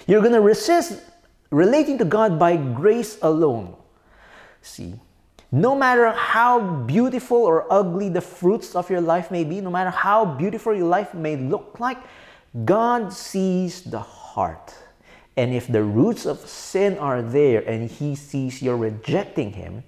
You're 0.08 0.22
going 0.22 0.34
to 0.34 0.42
resist 0.42 1.02
relating 1.52 1.98
to 2.00 2.06
God 2.06 2.40
by 2.40 2.58
grace 2.58 3.18
alone. 3.22 3.76
See, 4.62 5.00
no 5.52 5.76
matter 5.76 6.12
how 6.12 6.60
beautiful 6.60 7.38
or 7.38 7.72
ugly 7.72 8.10
the 8.10 8.22
fruits 8.22 8.76
of 8.76 8.90
your 8.90 9.02
life 9.02 9.32
may 9.32 9.44
be, 9.44 9.62
no 9.62 9.70
matter 9.70 9.90
how 9.90 10.26
beautiful 10.26 10.74
your 10.74 10.88
life 10.88 11.14
may 11.14 11.36
look 11.36 11.80
like, 11.80 11.98
God 12.66 13.14
sees 13.14 13.84
the 13.84 14.00
heart. 14.00 14.74
And 15.38 15.54
if 15.54 15.68
the 15.68 15.84
roots 15.84 16.26
of 16.26 16.40
sin 16.40 16.98
are 16.98 17.22
there 17.22 17.62
and 17.62 17.90
he 17.90 18.16
sees 18.16 18.62
you're 18.62 18.78
rejecting 18.78 19.54
him, 19.54 19.84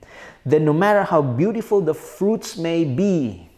then 0.45 0.65
no 0.65 0.73
matter 0.73 1.03
how 1.03 1.21
beautiful 1.21 1.81
the 1.81 1.93
fruits 1.93 2.57
may 2.57 2.85
be, 2.85 3.50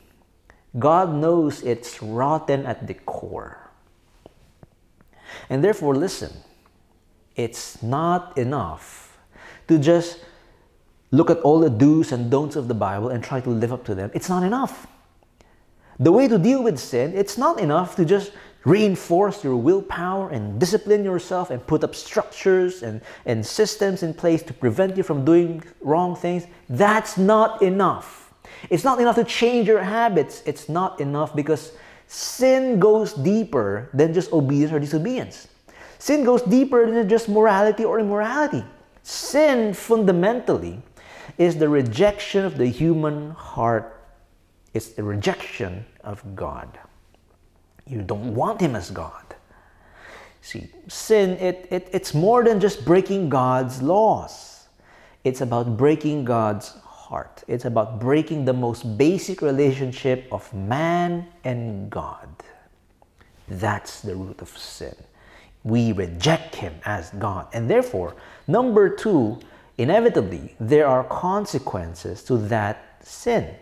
God 0.77 1.13
knows 1.13 1.61
it's 1.63 2.01
rotten 2.01 2.65
at 2.65 2.87
the 2.87 2.95
core. 2.95 3.69
And 5.49 5.63
therefore, 5.63 5.95
listen, 5.95 6.31
it's 7.35 7.81
not 7.83 8.37
enough 8.37 9.17
to 9.67 9.77
just 9.77 10.19
look 11.11 11.29
at 11.29 11.39
all 11.39 11.59
the 11.59 11.69
do's 11.69 12.11
and 12.11 12.31
don'ts 12.31 12.55
of 12.55 12.67
the 12.67 12.73
Bible 12.73 13.09
and 13.09 13.23
try 13.23 13.39
to 13.41 13.49
live 13.49 13.71
up 13.71 13.85
to 13.85 13.95
them. 13.95 14.11
It's 14.13 14.29
not 14.29 14.43
enough. 14.43 14.87
The 15.99 16.11
way 16.11 16.27
to 16.27 16.37
deal 16.37 16.61
with 16.61 16.77
sin, 16.77 17.13
it's 17.15 17.37
not 17.37 17.59
enough 17.59 17.95
to 17.95 18.05
just 18.05 18.31
reinforce 18.65 19.43
your 19.43 19.55
willpower 19.55 20.29
and 20.29 20.59
discipline 20.59 21.03
yourself 21.05 21.51
and 21.51 21.65
put 21.65 21.83
up 21.83 21.95
structures 21.95 22.83
and, 22.83 23.01
and 23.25 23.45
systems 23.45 24.03
in 24.03 24.13
place 24.13 24.41
to 24.43 24.53
prevent 24.53 24.97
you 24.97 25.03
from 25.03 25.23
doing 25.23 25.63
wrong 25.81 26.15
things, 26.15 26.47
that's 26.67 27.17
not 27.17 27.61
enough. 27.61 28.33
It's 28.69 28.83
not 28.83 28.99
enough 28.99 29.15
to 29.15 29.23
change 29.23 29.67
your 29.67 29.83
habits. 29.83 30.41
It's 30.45 30.67
not 30.67 30.99
enough 30.99 31.35
because 31.35 31.73
sin 32.07 32.79
goes 32.79 33.13
deeper 33.13 33.89
than 33.93 34.13
just 34.13 34.33
obedience 34.33 34.73
or 34.73 34.79
disobedience. 34.79 35.47
Sin 35.99 36.23
goes 36.23 36.41
deeper 36.41 36.89
than 36.89 37.07
just 37.07 37.29
morality 37.29 37.83
or 37.83 37.99
immorality. 37.99 38.63
Sin 39.03 39.73
fundamentally 39.73 40.81
is 41.37 41.57
the 41.57 41.69
rejection 41.69 42.45
of 42.45 42.57
the 42.57 42.67
human 42.67 43.31
heart, 43.31 44.01
it's 44.73 44.89
the 44.89 45.03
rejection 45.03 45.85
of 46.03 46.23
God. 46.35 46.79
You 47.87 48.01
don't 48.01 48.33
want 48.33 48.61
him 48.61 48.75
as 48.75 48.89
God. 48.91 49.35
See, 50.41 50.69
sin, 50.87 51.31
it, 51.37 51.67
it, 51.71 51.89
it's 51.91 52.13
more 52.13 52.43
than 52.43 52.59
just 52.59 52.85
breaking 52.85 53.29
God's 53.29 53.81
laws. 53.81 54.67
It's 55.23 55.41
about 55.41 55.75
breaking 55.75 56.25
God's 56.25 56.69
heart. 56.83 57.43
It's 57.47 57.65
about 57.65 57.99
breaking 57.99 58.45
the 58.45 58.53
most 58.53 58.97
basic 58.97 59.41
relationship 59.41 60.27
of 60.31 60.51
man 60.53 61.27
and 61.43 61.89
God. 61.89 62.29
That's 63.47 64.01
the 64.01 64.15
root 64.15 64.41
of 64.41 64.49
sin. 64.49 64.95
We 65.63 65.91
reject 65.93 66.55
Him 66.55 66.75
as 66.85 67.09
God. 67.11 67.47
And 67.53 67.69
therefore, 67.69 68.15
number 68.47 68.89
two, 68.89 69.39
inevitably, 69.77 70.55
there 70.59 70.87
are 70.87 71.03
consequences 71.03 72.23
to 72.23 72.37
that 72.49 72.99
sin. 73.01 73.55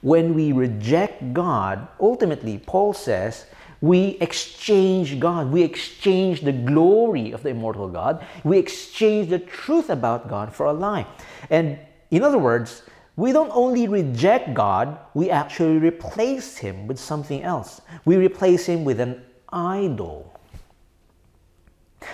When 0.00 0.34
we 0.34 0.52
reject 0.52 1.32
God, 1.32 1.88
ultimately, 2.00 2.58
Paul 2.58 2.92
says, 2.92 3.46
we 3.82 4.16
exchange 4.20 5.18
God. 5.18 5.50
We 5.50 5.62
exchange 5.62 6.40
the 6.40 6.52
glory 6.52 7.32
of 7.32 7.42
the 7.42 7.50
immortal 7.50 7.88
God. 7.88 8.24
We 8.44 8.56
exchange 8.56 9.28
the 9.28 9.40
truth 9.40 9.90
about 9.90 10.28
God 10.28 10.54
for 10.54 10.66
a 10.66 10.72
lie. 10.72 11.04
And 11.50 11.78
in 12.12 12.22
other 12.22 12.38
words, 12.38 12.84
we 13.16 13.32
don't 13.32 13.50
only 13.52 13.88
reject 13.88 14.54
God, 14.54 14.98
we 15.14 15.30
actually 15.30 15.78
replace 15.78 16.56
Him 16.56 16.86
with 16.86 16.98
something 16.98 17.42
else. 17.42 17.82
We 18.04 18.16
replace 18.16 18.66
Him 18.66 18.84
with 18.84 19.00
an 19.00 19.20
idol. 19.52 20.40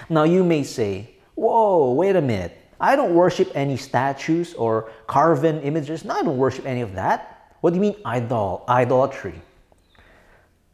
Now 0.08 0.24
you 0.24 0.42
may 0.42 0.64
say, 0.64 1.10
Whoa, 1.34 1.92
wait 1.92 2.16
a 2.16 2.20
minute. 2.20 2.56
I 2.80 2.96
don't 2.96 3.14
worship 3.14 3.52
any 3.54 3.76
statues 3.76 4.54
or 4.54 4.90
carven 5.06 5.60
images. 5.60 6.04
No, 6.04 6.14
I 6.14 6.22
don't 6.22 6.38
worship 6.38 6.66
any 6.66 6.80
of 6.80 6.94
that. 6.94 7.54
What 7.60 7.70
do 7.70 7.76
you 7.76 7.82
mean 7.82 7.96
idol, 8.04 8.64
idolatry? 8.68 9.40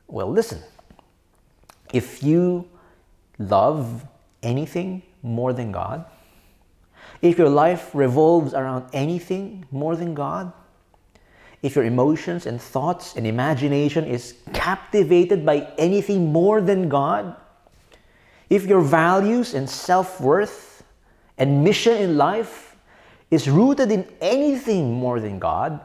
Well, 0.07 0.31
listen. 0.31 0.63
If 1.95 2.25
you 2.25 2.69
love 3.39 4.05
anything 4.43 5.03
more 5.23 5.53
than 5.53 5.71
God, 5.71 6.05
if 7.23 7.39
your 7.39 7.49
life 7.49 7.95
revolves 7.95 8.53
around 8.53 8.87
anything 8.93 9.65
more 9.71 9.95
than 9.95 10.13
God, 10.13 10.53
if 11.63 11.77
your 11.77 11.85
emotions 11.85 12.47
and 12.47 12.61
thoughts 12.61 13.15
and 13.15 13.27
imagination 13.27 14.05
is 14.05 14.35
captivated 14.53 15.47
by 15.47 15.73
anything 15.79 16.33
more 16.33 16.61
than 16.61 16.89
God, 16.89 17.37
if 18.51 18.67
your 18.67 18.81
values 18.81 19.55
and 19.55 19.71
self 19.71 20.21
worth 20.21 20.83
and 21.39 21.63
mission 21.63 21.97
in 21.97 22.19
life 22.19 22.77
is 23.31 23.49
rooted 23.49 23.93
in 23.93 24.05
anything 24.21 24.93
more 24.93 25.21
than 25.21 25.39
God, 25.39 25.81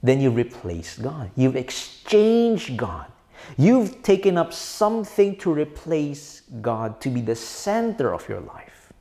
then 0.00 0.20
you 0.20 0.30
replace 0.30 0.96
God. 0.96 1.32
You've 1.34 1.56
exchanged 1.56 2.76
God. 2.76 3.09
You've 3.56 4.02
taken 4.02 4.38
up 4.38 4.52
something 4.52 5.36
to 5.36 5.52
replace 5.52 6.42
God 6.60 7.00
to 7.00 7.08
be 7.08 7.20
the 7.20 7.36
center 7.36 8.14
of 8.14 8.28
your 8.28 8.40
life. 8.40 8.92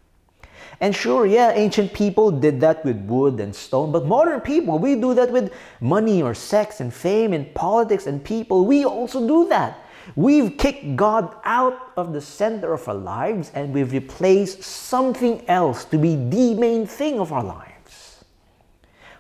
And 0.82 0.96
sure, 0.96 1.26
yeah, 1.26 1.52
ancient 1.52 1.94
people 1.94 2.32
did 2.32 2.62
that 2.62 2.86
with 2.86 2.98
wood 3.02 3.40
and 3.40 3.54
stone, 3.54 3.92
but 3.92 4.06
modern 4.06 4.40
people, 4.40 4.80
we 4.80 4.96
do 4.96 5.14
that 5.14 5.30
with 5.30 5.54
money 5.82 6.22
or 6.22 6.34
sex 6.34 6.80
and 6.80 6.94
fame 6.94 7.34
and 7.34 7.54
politics 7.54 8.08
and 8.08 8.24
people. 8.24 8.66
We 8.66 8.86
also 8.86 9.28
do 9.28 9.50
that. 9.50 9.84
We've 10.16 10.58
kicked 10.58 10.96
God 10.96 11.36
out 11.44 11.92
of 11.98 12.14
the 12.14 12.22
center 12.22 12.74
of 12.74 12.88
our 12.88 12.96
lives 12.96 13.52
and 13.54 13.74
we've 13.74 13.92
replaced 13.92 14.64
something 14.64 15.48
else 15.48 15.86
to 15.86 15.98
be 15.98 16.16
the 16.16 16.54
main 16.56 16.88
thing 16.88 17.20
of 17.20 17.32
our 17.34 17.44
lives. 17.44 18.24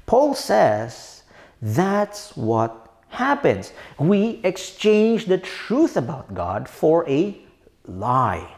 Paul 0.05 0.33
says 0.33 1.23
that's 1.61 2.35
what 2.35 2.88
happens. 3.09 3.73
We 3.97 4.39
exchange 4.43 5.25
the 5.25 5.37
truth 5.37 5.97
about 5.97 6.33
God 6.33 6.69
for 6.69 7.07
a 7.09 7.37
lie. 7.85 8.55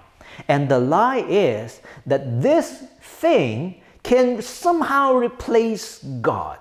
And 0.47 0.69
the 0.69 0.79
lie 0.79 1.25
is 1.27 1.81
that 2.05 2.41
this 2.41 2.83
thing 3.01 3.81
can 4.03 4.41
somehow 4.41 5.15
replace 5.15 6.03
God. 6.21 6.57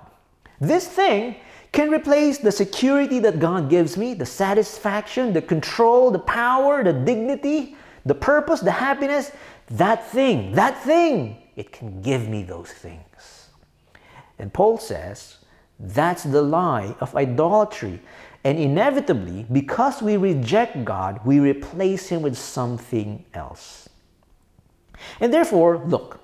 This 0.61 0.87
thing 0.87 1.37
can 1.73 1.91
replace 1.91 2.39
the 2.39 2.53
security 2.53 3.19
that 3.21 3.39
God 3.39 3.71
gives 3.71 3.97
me, 3.97 4.15
the 4.15 4.27
satisfaction, 4.27 5.33
the 5.33 5.43
control, 5.43 6.11
the 6.11 6.19
power, 6.19 6.83
the 6.83 6.93
dignity, 6.93 7.77
the 8.05 8.15
purpose, 8.15 8.61
the 8.61 8.73
happiness. 8.73 9.31
That 9.69 10.07
thing, 10.11 10.53
that 10.53 10.83
thing, 10.83 11.37
it 11.55 11.71
can 11.71 12.03
give 12.03 12.29
me 12.29 12.43
those 12.43 12.71
things. 12.71 13.49
And 14.39 14.53
Paul 14.53 14.79
says 14.79 15.37
that's 15.81 16.25
the 16.25 16.43
lie 16.43 16.95
of 17.01 17.17
idolatry. 17.17 18.01
And 18.45 18.59
inevitably, 18.59 19.47
because 19.51 20.01
we 20.01 20.17
reject 20.17 20.85
God, 20.85 21.21
we 21.25 21.41
replace 21.41 22.09
Him 22.09 22.23
with 22.23 22.37
something 22.37 23.25
else. 23.35 23.89
And 25.21 25.33
therefore, 25.33 25.79
look, 25.79 26.21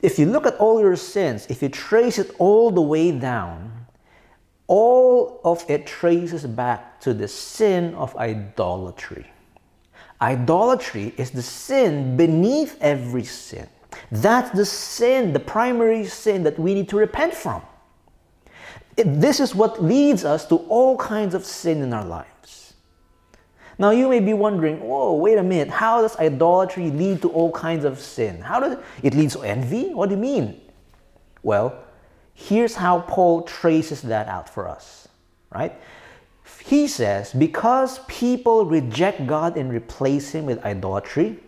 if 0.00 0.18
you 0.18 0.26
look 0.26 0.46
at 0.46 0.56
all 0.56 0.80
your 0.80 0.96
sins, 0.96 1.46
if 1.48 1.62
you 1.62 1.68
trace 1.68 2.18
it 2.18 2.34
all 2.38 2.70
the 2.70 2.82
way 2.82 3.12
down, 3.12 3.86
all 4.66 5.40
of 5.44 5.64
it 5.68 5.86
traces 5.86 6.44
back 6.46 7.00
to 7.00 7.14
the 7.14 7.28
sin 7.28 7.94
of 7.94 8.16
idolatry. 8.16 9.26
Idolatry 10.20 11.12
is 11.16 11.30
the 11.30 11.42
sin 11.42 12.16
beneath 12.16 12.78
every 12.80 13.24
sin. 13.24 13.68
That's 14.10 14.50
the 14.50 14.64
sin, 14.64 15.32
the 15.32 15.40
primary 15.40 16.04
sin 16.06 16.44
that 16.44 16.58
we 16.58 16.74
need 16.74 16.88
to 16.90 16.96
repent 16.96 17.34
from. 17.34 17.62
This 18.96 19.40
is 19.40 19.54
what 19.54 19.82
leads 19.82 20.24
us 20.24 20.46
to 20.48 20.56
all 20.56 20.96
kinds 20.96 21.34
of 21.34 21.44
sin 21.44 21.82
in 21.82 21.92
our 21.92 22.04
lives. 22.04 22.74
Now 23.78 23.90
you 23.90 24.08
may 24.08 24.20
be 24.20 24.34
wondering, 24.34 24.80
whoa, 24.80 25.14
wait 25.14 25.38
a 25.38 25.42
minute, 25.42 25.70
how 25.70 26.02
does 26.02 26.16
idolatry 26.16 26.90
lead 26.90 27.22
to 27.22 27.30
all 27.30 27.50
kinds 27.50 27.84
of 27.84 27.98
sin? 27.98 28.40
How 28.40 28.60
does 28.60 28.74
it, 28.74 28.78
it 29.02 29.14
leads 29.14 29.32
to 29.32 29.42
envy? 29.42 29.94
What 29.94 30.08
do 30.08 30.14
you 30.14 30.20
mean? 30.20 30.60
Well, 31.42 31.74
here's 32.34 32.74
how 32.74 33.00
Paul 33.00 33.42
traces 33.42 34.02
that 34.02 34.28
out 34.28 34.48
for 34.48 34.68
us, 34.68 35.08
right? 35.50 35.74
He 36.64 36.86
says, 36.86 37.32
because 37.32 37.98
people 38.06 38.66
reject 38.66 39.26
God 39.26 39.56
and 39.56 39.72
replace 39.72 40.30
him 40.30 40.46
with 40.46 40.62
idolatry, 40.64 41.40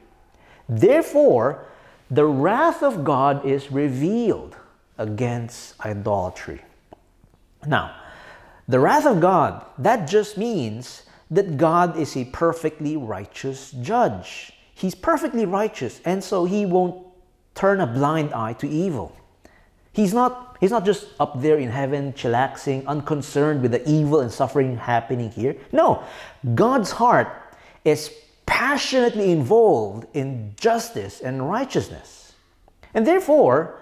therefore 0.68 1.66
the 2.10 2.24
wrath 2.24 2.82
of 2.82 3.04
God 3.04 3.44
is 3.44 3.70
revealed 3.70 4.56
against 4.98 5.78
idolatry. 5.84 6.62
Now, 7.66 7.94
the 8.68 8.80
wrath 8.80 9.06
of 9.06 9.20
God, 9.20 9.64
that 9.78 10.08
just 10.08 10.38
means 10.38 11.02
that 11.30 11.56
God 11.56 11.96
is 11.96 12.16
a 12.16 12.24
perfectly 12.26 12.96
righteous 12.96 13.72
judge. 13.72 14.52
He's 14.74 14.94
perfectly 14.94 15.46
righteous, 15.46 16.00
and 16.04 16.22
so 16.22 16.44
he 16.44 16.66
won't 16.66 17.06
turn 17.54 17.80
a 17.80 17.86
blind 17.86 18.32
eye 18.32 18.54
to 18.54 18.68
evil. 18.68 19.16
He's 19.92 20.12
not, 20.12 20.56
he's 20.60 20.72
not 20.72 20.84
just 20.84 21.06
up 21.20 21.40
there 21.40 21.58
in 21.58 21.70
heaven, 21.70 22.12
chillaxing, 22.14 22.84
unconcerned 22.86 23.62
with 23.62 23.70
the 23.70 23.88
evil 23.88 24.20
and 24.20 24.30
suffering 24.30 24.76
happening 24.76 25.30
here. 25.30 25.56
No, 25.70 26.02
God's 26.54 26.90
heart 26.90 27.28
is 27.84 28.10
passionately 28.46 29.30
involved 29.30 30.06
in 30.14 30.54
justice 30.58 31.20
and 31.20 31.48
righteousness. 31.48 32.32
And 32.92 33.06
therefore, 33.06 33.78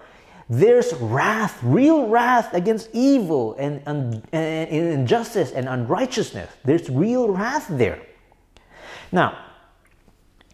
there's 0.53 0.93
wrath, 0.95 1.59
real 1.63 2.09
wrath 2.09 2.53
against 2.53 2.91
evil 2.93 3.55
and, 3.59 3.81
and, 3.87 4.23
and 4.33 4.69
injustice 4.71 5.51
and 5.51 5.67
unrighteousness. 5.67 6.51
There's 6.63 6.91
real 6.91 7.31
wrath 7.31 7.69
there. 7.71 8.03
Now, 9.11 9.47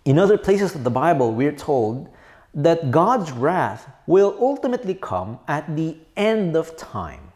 in 0.05 0.21
other 0.21 0.39
places 0.39 0.77
of 0.77 0.85
the 0.85 0.91
Bible, 0.91 1.33
we're 1.33 1.51
told 1.51 2.09
that 2.55 2.93
God's 2.93 3.33
wrath 3.33 3.91
will 4.07 4.37
ultimately 4.39 4.95
come 4.95 5.41
at 5.49 5.75
the 5.75 5.97
end 6.17 6.57
of 6.57 6.77
time. 6.77 7.33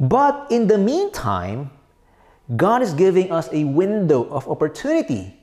But 0.00 0.46
in 0.50 0.68
the 0.68 0.78
meantime, 0.78 1.70
God 2.56 2.80
is 2.80 2.94
giving 2.94 3.30
us 3.30 3.46
a 3.52 3.64
window 3.64 4.24
of 4.24 4.48
opportunity 4.48 5.38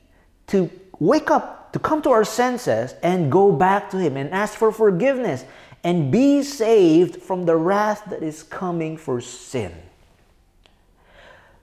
to 0.48 0.72
wake 0.98 1.30
up, 1.30 1.72
to 1.74 1.80
come 1.80 2.02
to 2.02 2.10
our 2.10 2.26
senses, 2.26 2.96
and 3.04 3.32
go 3.32 3.52
back 3.52 3.92
to 3.92 3.98
Him 3.98 4.18
and 4.18 4.32
ask 4.32 4.56
for 4.56 4.72
forgiveness 4.72 5.46
and 5.84 6.12
be 6.12 6.44
saved 6.44 7.22
from 7.22 7.46
the 7.46 7.56
wrath 7.56 8.04
that 8.10 8.24
is 8.24 8.44
coming 8.44 8.98
for 8.98 9.22
sin. 9.22 9.74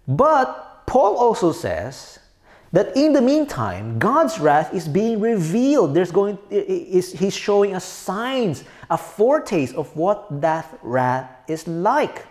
But 0.06 0.86
Paul 0.86 1.16
also 1.16 1.52
says 1.52 2.18
that 2.72 2.96
in 2.96 3.12
the 3.12 3.22
meantime, 3.22 3.98
God's 3.98 4.38
wrath 4.38 4.74
is 4.74 4.88
being 4.88 5.20
revealed. 5.20 5.94
There's 5.94 6.10
going 6.10 6.38
is 6.50 7.12
he's 7.12 7.34
showing 7.34 7.74
us 7.74 7.84
signs, 7.84 8.64
a 8.90 8.98
foretaste 8.98 9.74
of 9.74 9.94
what 9.96 10.40
that 10.40 10.78
wrath 10.82 11.30
is 11.48 11.66
like. 11.68 12.26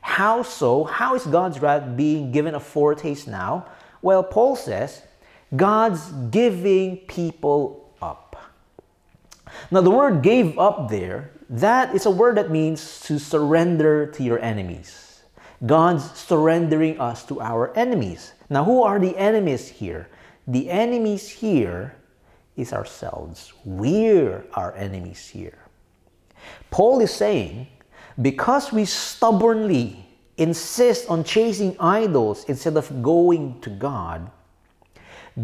How 0.00 0.42
so? 0.42 0.84
How 0.84 1.14
is 1.14 1.24
God's 1.24 1.60
wrath 1.60 1.96
being 1.96 2.32
given 2.32 2.54
a 2.54 2.60
foretaste 2.60 3.28
now? 3.28 3.66
Well, 4.02 4.22
Paul 4.22 4.56
says 4.56 5.02
God's 5.54 6.12
giving 6.30 6.98
people 7.08 7.85
now, 9.70 9.80
the 9.80 9.90
word 9.90 10.22
gave 10.22 10.58
up 10.58 10.88
there, 10.88 11.30
that 11.50 11.94
is 11.94 12.06
a 12.06 12.10
word 12.10 12.36
that 12.36 12.50
means 12.50 13.00
to 13.02 13.18
surrender 13.18 14.06
to 14.06 14.22
your 14.22 14.38
enemies. 14.40 15.22
God's 15.64 16.10
surrendering 16.12 17.00
us 17.00 17.24
to 17.26 17.40
our 17.40 17.76
enemies. 17.76 18.32
Now, 18.50 18.64
who 18.64 18.82
are 18.82 18.98
the 18.98 19.16
enemies 19.16 19.68
here? 19.68 20.08
The 20.46 20.70
enemies 20.70 21.28
here 21.28 21.96
is 22.56 22.72
ourselves. 22.72 23.52
We're 23.64 24.44
our 24.54 24.74
enemies 24.76 25.26
here. 25.28 25.58
Paul 26.70 27.00
is 27.00 27.12
saying, 27.12 27.66
because 28.20 28.72
we 28.72 28.84
stubbornly 28.84 30.06
insist 30.36 31.08
on 31.08 31.24
chasing 31.24 31.76
idols 31.80 32.44
instead 32.44 32.76
of 32.76 33.02
going 33.02 33.60
to 33.62 33.70
God, 33.70 34.30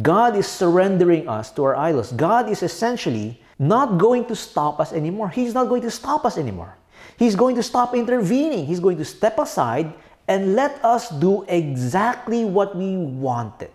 God 0.00 0.36
is 0.36 0.46
surrendering 0.46 1.28
us 1.28 1.50
to 1.52 1.64
our 1.64 1.76
idols. 1.76 2.12
God 2.12 2.48
is 2.48 2.62
essentially 2.62 3.41
not 3.58 3.98
going 3.98 4.24
to 4.26 4.36
stop 4.36 4.80
us 4.80 4.92
anymore. 4.92 5.28
He's 5.28 5.54
not 5.54 5.68
going 5.68 5.82
to 5.82 5.90
stop 5.90 6.24
us 6.24 6.38
anymore. 6.38 6.76
He's 7.18 7.36
going 7.36 7.56
to 7.56 7.62
stop 7.62 7.94
intervening. 7.94 8.66
He's 8.66 8.80
going 8.80 8.98
to 8.98 9.04
step 9.04 9.38
aside 9.38 9.92
and 10.28 10.54
let 10.54 10.82
us 10.84 11.10
do 11.10 11.44
exactly 11.48 12.44
what 12.44 12.76
we 12.76 12.96
wanted. 12.96 13.70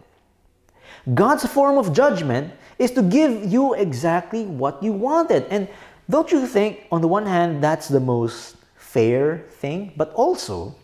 God's 1.13 1.45
form 1.45 1.77
of 1.77 1.93
judgment 1.93 2.53
is 2.79 2.91
to 2.91 3.01
give 3.01 3.45
you 3.45 3.73
exactly 3.73 4.45
what 4.45 4.81
you 4.81 4.93
wanted. 4.93 5.45
And 5.49 5.67
don't 6.09 6.31
you 6.31 6.45
think, 6.47 6.85
on 6.91 7.01
the 7.01 7.07
one 7.07 7.25
hand, 7.25 7.63
that's 7.63 7.87
the 7.87 7.99
most 7.99 8.55
fair 8.75 9.45
thing, 9.59 9.93
but 9.95 10.13
also 10.13 10.75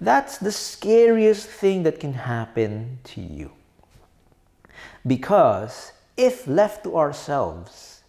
that's 0.00 0.38
the 0.38 0.52
scariest 0.52 1.46
thing 1.46 1.82
that 1.82 2.00
can 2.00 2.14
happen 2.14 2.98
to 3.04 3.20
you. 3.20 3.50
Because 5.06 5.92
if 6.16 6.46
left 6.46 6.84
to 6.84 6.96
ourselves, 6.96 7.99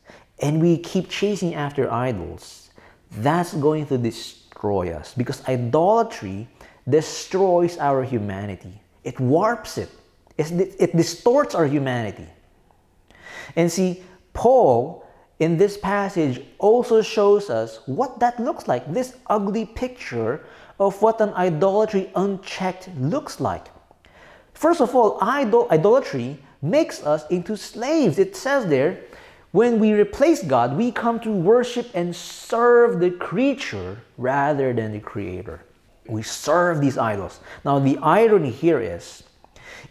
and 0.41 0.61
we 0.61 0.77
keep 0.77 1.09
chasing 1.09 1.55
after 1.55 1.91
idols, 1.91 2.71
that's 3.11 3.53
going 3.53 3.85
to 3.87 3.97
destroy 3.97 4.91
us 4.93 5.13
because 5.13 5.47
idolatry 5.47 6.47
destroys 6.89 7.77
our 7.77 8.03
humanity. 8.03 8.81
It 9.03 9.19
warps 9.19 9.77
it. 9.77 9.89
It 10.37 10.95
distorts 10.97 11.53
our 11.53 11.67
humanity. 11.67 12.27
And 13.55 13.71
see, 13.71 14.03
Paul 14.33 15.05
in 15.39 15.57
this 15.57 15.77
passage 15.77 16.41
also 16.59 17.01
shows 17.01 17.49
us 17.49 17.79
what 17.85 18.19
that 18.19 18.39
looks 18.39 18.67
like 18.67 18.91
this 18.91 19.15
ugly 19.27 19.65
picture 19.65 20.45
of 20.79 20.99
what 21.01 21.21
an 21.21 21.33
idolatry 21.33 22.11
unchecked 22.15 22.89
looks 22.97 23.39
like. 23.39 23.67
First 24.53 24.81
of 24.81 24.95
all, 24.95 25.17
idol- 25.21 25.67
idolatry 25.71 26.39
makes 26.61 27.03
us 27.03 27.27
into 27.29 27.57
slaves. 27.57 28.19
It 28.19 28.35
says 28.35 28.67
there, 28.67 28.99
when 29.51 29.79
we 29.79 29.93
replace 29.93 30.43
God, 30.43 30.77
we 30.77 30.91
come 30.91 31.19
to 31.21 31.31
worship 31.31 31.89
and 31.93 32.15
serve 32.15 32.99
the 32.99 33.11
creature 33.11 34.01
rather 34.17 34.73
than 34.73 34.93
the 34.93 34.99
creator. 34.99 35.63
We 36.07 36.23
serve 36.23 36.81
these 36.81 36.97
idols. 36.97 37.39
Now, 37.65 37.79
the 37.79 37.97
irony 37.97 38.51
here 38.51 38.79
is 38.79 39.23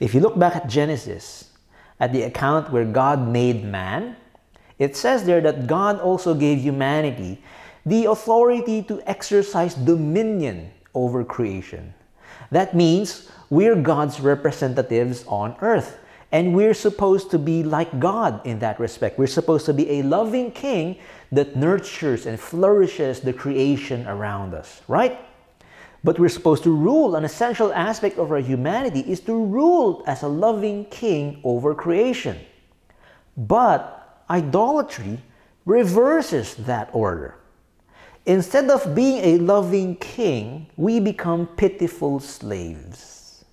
if 0.00 0.14
you 0.14 0.20
look 0.20 0.38
back 0.38 0.56
at 0.56 0.68
Genesis, 0.68 1.50
at 1.98 2.12
the 2.12 2.22
account 2.22 2.72
where 2.72 2.86
God 2.86 3.28
made 3.28 3.62
man, 3.64 4.16
It 4.80 4.96
says 4.96 5.24
there 5.24 5.42
that 5.42 5.68
God 5.68 6.00
also 6.00 6.32
gave 6.32 6.58
humanity 6.58 7.38
the 7.84 8.06
authority 8.06 8.82
to 8.84 9.04
exercise 9.04 9.74
dominion 9.74 10.72
over 10.94 11.22
creation. 11.22 11.92
That 12.50 12.74
means 12.74 13.28
we're 13.50 13.76
God's 13.76 14.20
representatives 14.20 15.24
on 15.28 15.54
earth. 15.60 15.99
And 16.32 16.54
we're 16.54 16.74
supposed 16.74 17.30
to 17.32 17.38
be 17.38 17.62
like 17.62 17.98
God 17.98 18.46
in 18.46 18.60
that 18.60 18.78
respect. 18.78 19.18
We're 19.18 19.26
supposed 19.26 19.66
to 19.66 19.74
be 19.74 19.98
a 19.98 20.02
loving 20.02 20.52
king 20.52 20.98
that 21.32 21.56
nurtures 21.56 22.26
and 22.26 22.38
flourishes 22.38 23.20
the 23.20 23.32
creation 23.32 24.06
around 24.06 24.54
us, 24.54 24.82
right? 24.86 25.18
But 26.04 26.18
we're 26.18 26.28
supposed 26.28 26.62
to 26.64 26.74
rule. 26.74 27.16
An 27.16 27.24
essential 27.24 27.72
aspect 27.72 28.18
of 28.18 28.30
our 28.30 28.38
humanity 28.38 29.00
is 29.00 29.20
to 29.20 29.34
rule 29.34 30.04
as 30.06 30.22
a 30.22 30.28
loving 30.28 30.84
king 30.86 31.40
over 31.44 31.74
creation. 31.74 32.38
But 33.36 34.24
idolatry 34.30 35.18
reverses 35.66 36.54
that 36.54 36.90
order. 36.92 37.36
Instead 38.26 38.70
of 38.70 38.94
being 38.94 39.18
a 39.24 39.38
loving 39.38 39.96
king, 39.96 40.68
we 40.76 41.00
become 41.00 41.46
pitiful 41.46 42.20
slaves. 42.20 43.44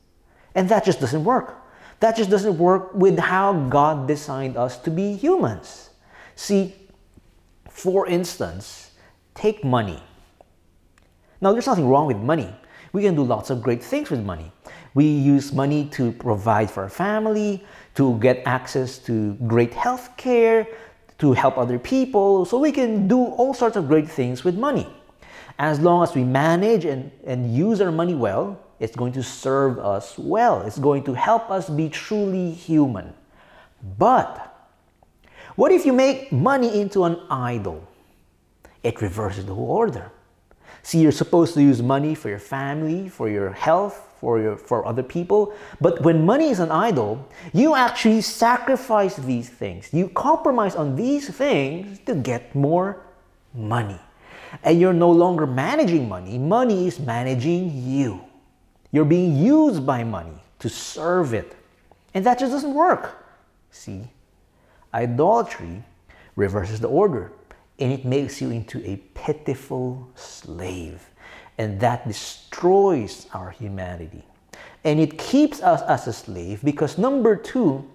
And 0.55 0.69
that 0.69 0.85
just 0.85 0.99
doesn't 0.99 1.23
work. 1.23 1.55
That 1.99 2.15
just 2.15 2.29
doesn't 2.29 2.57
work 2.57 2.93
with 2.93 3.17
how 3.17 3.53
God 3.69 4.07
designed 4.07 4.55
us 4.55 4.77
to 4.79 4.91
be 4.91 5.15
humans. 5.15 5.89
See, 6.35 6.75
for 7.69 8.07
instance, 8.07 8.91
take 9.33 9.63
money. 9.63 10.01
Now, 11.41 11.51
there's 11.51 11.67
nothing 11.67 11.87
wrong 11.87 12.07
with 12.07 12.17
money. 12.17 12.53
We 12.93 13.03
can 13.03 13.15
do 13.15 13.23
lots 13.23 13.49
of 13.49 13.61
great 13.61 13.83
things 13.83 14.09
with 14.09 14.23
money. 14.23 14.51
We 14.93 15.05
use 15.05 15.53
money 15.53 15.85
to 15.89 16.11
provide 16.11 16.71
for 16.71 16.83
our 16.83 16.89
family, 16.89 17.63
to 17.95 18.17
get 18.19 18.41
access 18.45 18.97
to 18.99 19.33
great 19.45 19.73
health 19.73 20.17
care, 20.17 20.67
to 21.19 21.33
help 21.33 21.57
other 21.57 21.77
people. 21.77 22.45
So 22.45 22.57
we 22.57 22.71
can 22.71 23.07
do 23.07 23.25
all 23.25 23.53
sorts 23.53 23.75
of 23.75 23.87
great 23.87 24.09
things 24.09 24.43
with 24.43 24.55
money. 24.57 24.87
As 25.59 25.79
long 25.79 26.03
as 26.03 26.15
we 26.15 26.23
manage 26.23 26.85
and, 26.85 27.11
and 27.25 27.53
use 27.55 27.81
our 27.81 27.91
money 27.91 28.15
well, 28.15 28.59
it's 28.79 28.95
going 28.95 29.13
to 29.13 29.23
serve 29.23 29.79
us 29.79 30.17
well. 30.17 30.61
It's 30.61 30.79
going 30.79 31.03
to 31.05 31.13
help 31.13 31.49
us 31.49 31.69
be 31.69 31.89
truly 31.89 32.51
human. 32.51 33.13
But 33.97 34.53
what 35.55 35.71
if 35.71 35.85
you 35.85 35.93
make 35.93 36.31
money 36.31 36.79
into 36.79 37.03
an 37.03 37.19
idol? 37.29 37.87
It 38.83 39.01
reverses 39.01 39.45
the 39.45 39.53
whole 39.53 39.71
order. 39.71 40.11
See, 40.83 40.99
you're 40.99 41.11
supposed 41.11 41.53
to 41.55 41.61
use 41.61 41.81
money 41.81 42.15
for 42.15 42.29
your 42.29 42.39
family, 42.39 43.09
for 43.09 43.27
your 43.27 43.51
health, 43.51 44.07
for 44.21 44.39
your 44.39 44.55
for 44.55 44.85
other 44.85 45.03
people. 45.03 45.53
But 45.81 46.01
when 46.01 46.25
money 46.25 46.49
is 46.49 46.59
an 46.59 46.71
idol, 46.71 47.27
you 47.53 47.75
actually 47.75 48.21
sacrifice 48.21 49.15
these 49.15 49.49
things. 49.49 49.89
You 49.91 50.09
compromise 50.09 50.75
on 50.75 50.95
these 50.95 51.29
things 51.29 51.99
to 52.05 52.15
get 52.15 52.55
more 52.55 53.01
money. 53.53 53.99
And 54.63 54.79
you're 54.79 54.93
no 54.93 55.11
longer 55.11 55.45
managing 55.45 56.07
money. 56.07 56.37
Money 56.37 56.87
is 56.87 56.99
managing 56.99 57.71
you. 57.83 58.21
You're 58.91 59.05
being 59.05 59.35
used 59.35 59.85
by 59.85 60.03
money 60.03 60.41
to 60.59 60.69
serve 60.69 61.33
it. 61.33 61.55
And 62.13 62.25
that 62.25 62.39
just 62.39 62.51
doesn't 62.51 62.73
work. 62.73 63.23
See? 63.71 64.09
Idolatry 64.93 65.83
reverses 66.35 66.79
the 66.79 66.87
order 66.87 67.31
and 67.79 67.91
it 67.91 68.05
makes 68.05 68.41
you 68.41 68.49
into 68.49 68.83
a 68.89 68.97
pitiful 69.13 70.07
slave. 70.15 71.09
And 71.57 71.79
that 71.79 72.07
destroys 72.07 73.27
our 73.33 73.51
humanity. 73.51 74.23
And 74.83 74.99
it 74.99 75.17
keeps 75.17 75.61
us 75.61 75.81
as 75.83 76.07
a 76.07 76.13
slave 76.13 76.61
because, 76.63 76.97
number 76.97 77.35
two, 77.35 77.87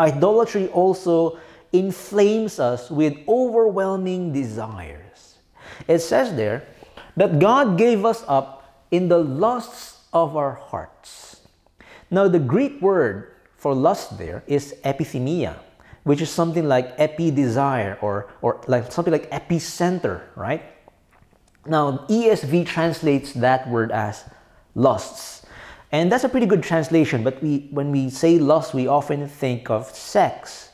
idolatry 0.00 0.68
also 0.68 1.38
inflames 1.72 2.58
us 2.58 2.90
with 2.90 3.16
overwhelming 3.28 4.32
desires. 4.32 5.36
It 5.86 6.00
says 6.00 6.34
there 6.34 6.66
that 7.16 7.38
God 7.38 7.78
gave 7.78 8.04
us 8.04 8.24
up 8.26 8.84
in 8.90 9.08
the 9.08 9.18
lusts 9.18 9.91
of 10.12 10.36
our 10.36 10.52
hearts. 10.52 11.40
Now, 12.10 12.28
the 12.28 12.38
Greek 12.38 12.80
word 12.82 13.32
for 13.56 13.74
lust 13.74 14.18
there 14.18 14.42
is 14.46 14.74
epithumia, 14.84 15.56
which 16.04 16.20
is 16.20 16.30
something 16.30 16.68
like 16.68 16.94
epi 16.98 17.30
desire 17.30 17.96
or, 18.02 18.30
or 18.42 18.60
like 18.66 18.92
something 18.92 19.12
like 19.12 19.30
epicenter, 19.30 20.20
right? 20.36 20.62
Now, 21.64 22.04
ESV 22.08 22.66
translates 22.66 23.32
that 23.34 23.68
word 23.68 23.92
as 23.92 24.24
lusts. 24.74 25.46
And 25.92 26.10
that's 26.10 26.24
a 26.24 26.28
pretty 26.28 26.46
good 26.46 26.62
translation, 26.62 27.22
but 27.22 27.42
we, 27.42 27.68
when 27.70 27.92
we 27.92 28.10
say 28.10 28.38
lust, 28.38 28.74
we 28.74 28.88
often 28.88 29.28
think 29.28 29.70
of 29.70 29.86
sex. 29.94 30.70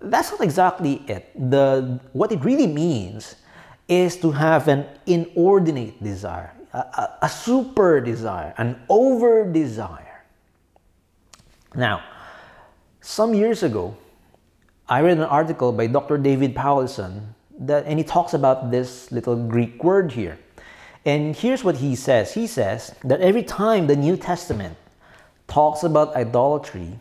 That's 0.00 0.30
not 0.30 0.40
exactly 0.40 1.02
it. 1.08 1.32
The, 1.50 2.00
what 2.12 2.30
it 2.30 2.44
really 2.44 2.66
means 2.66 3.36
is 3.88 4.16
to 4.18 4.30
have 4.30 4.68
an 4.68 4.86
inordinate 5.06 6.02
desire 6.02 6.53
a, 6.74 7.18
a 7.22 7.28
super 7.28 8.00
desire, 8.00 8.52
an 8.58 8.80
over 8.88 9.50
desire. 9.50 10.24
Now, 11.74 12.02
some 13.00 13.34
years 13.34 13.62
ago, 13.62 13.96
I 14.88 15.00
read 15.00 15.18
an 15.18 15.24
article 15.24 15.72
by 15.72 15.86
Dr. 15.86 16.18
David 16.18 16.54
Powlison 16.54 17.34
that, 17.58 17.86
and 17.86 17.98
he 17.98 18.04
talks 18.04 18.34
about 18.34 18.70
this 18.70 19.10
little 19.12 19.36
Greek 19.36 19.82
word 19.82 20.12
here. 20.12 20.38
And 21.04 21.36
here's 21.36 21.62
what 21.62 21.76
he 21.76 21.94
says 21.94 22.34
He 22.34 22.46
says 22.46 22.94
that 23.04 23.20
every 23.20 23.42
time 23.42 23.86
the 23.86 23.96
New 23.96 24.16
Testament 24.16 24.76
talks 25.46 25.84
about 25.84 26.16
idolatry, 26.16 26.98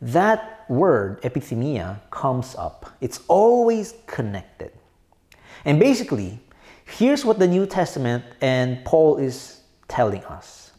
that 0.00 0.64
word, 0.68 1.20
epithumia, 1.22 2.00
comes 2.10 2.54
up. 2.56 2.90
It's 3.00 3.20
always 3.28 3.94
connected. 4.06 4.72
And 5.64 5.78
basically, 5.78 6.40
Here's 6.96 7.24
what 7.24 7.40
the 7.40 7.48
New 7.48 7.66
Testament 7.66 8.24
and 8.40 8.84
Paul 8.84 9.16
is 9.16 9.62
telling 9.88 10.22
us 10.26 10.70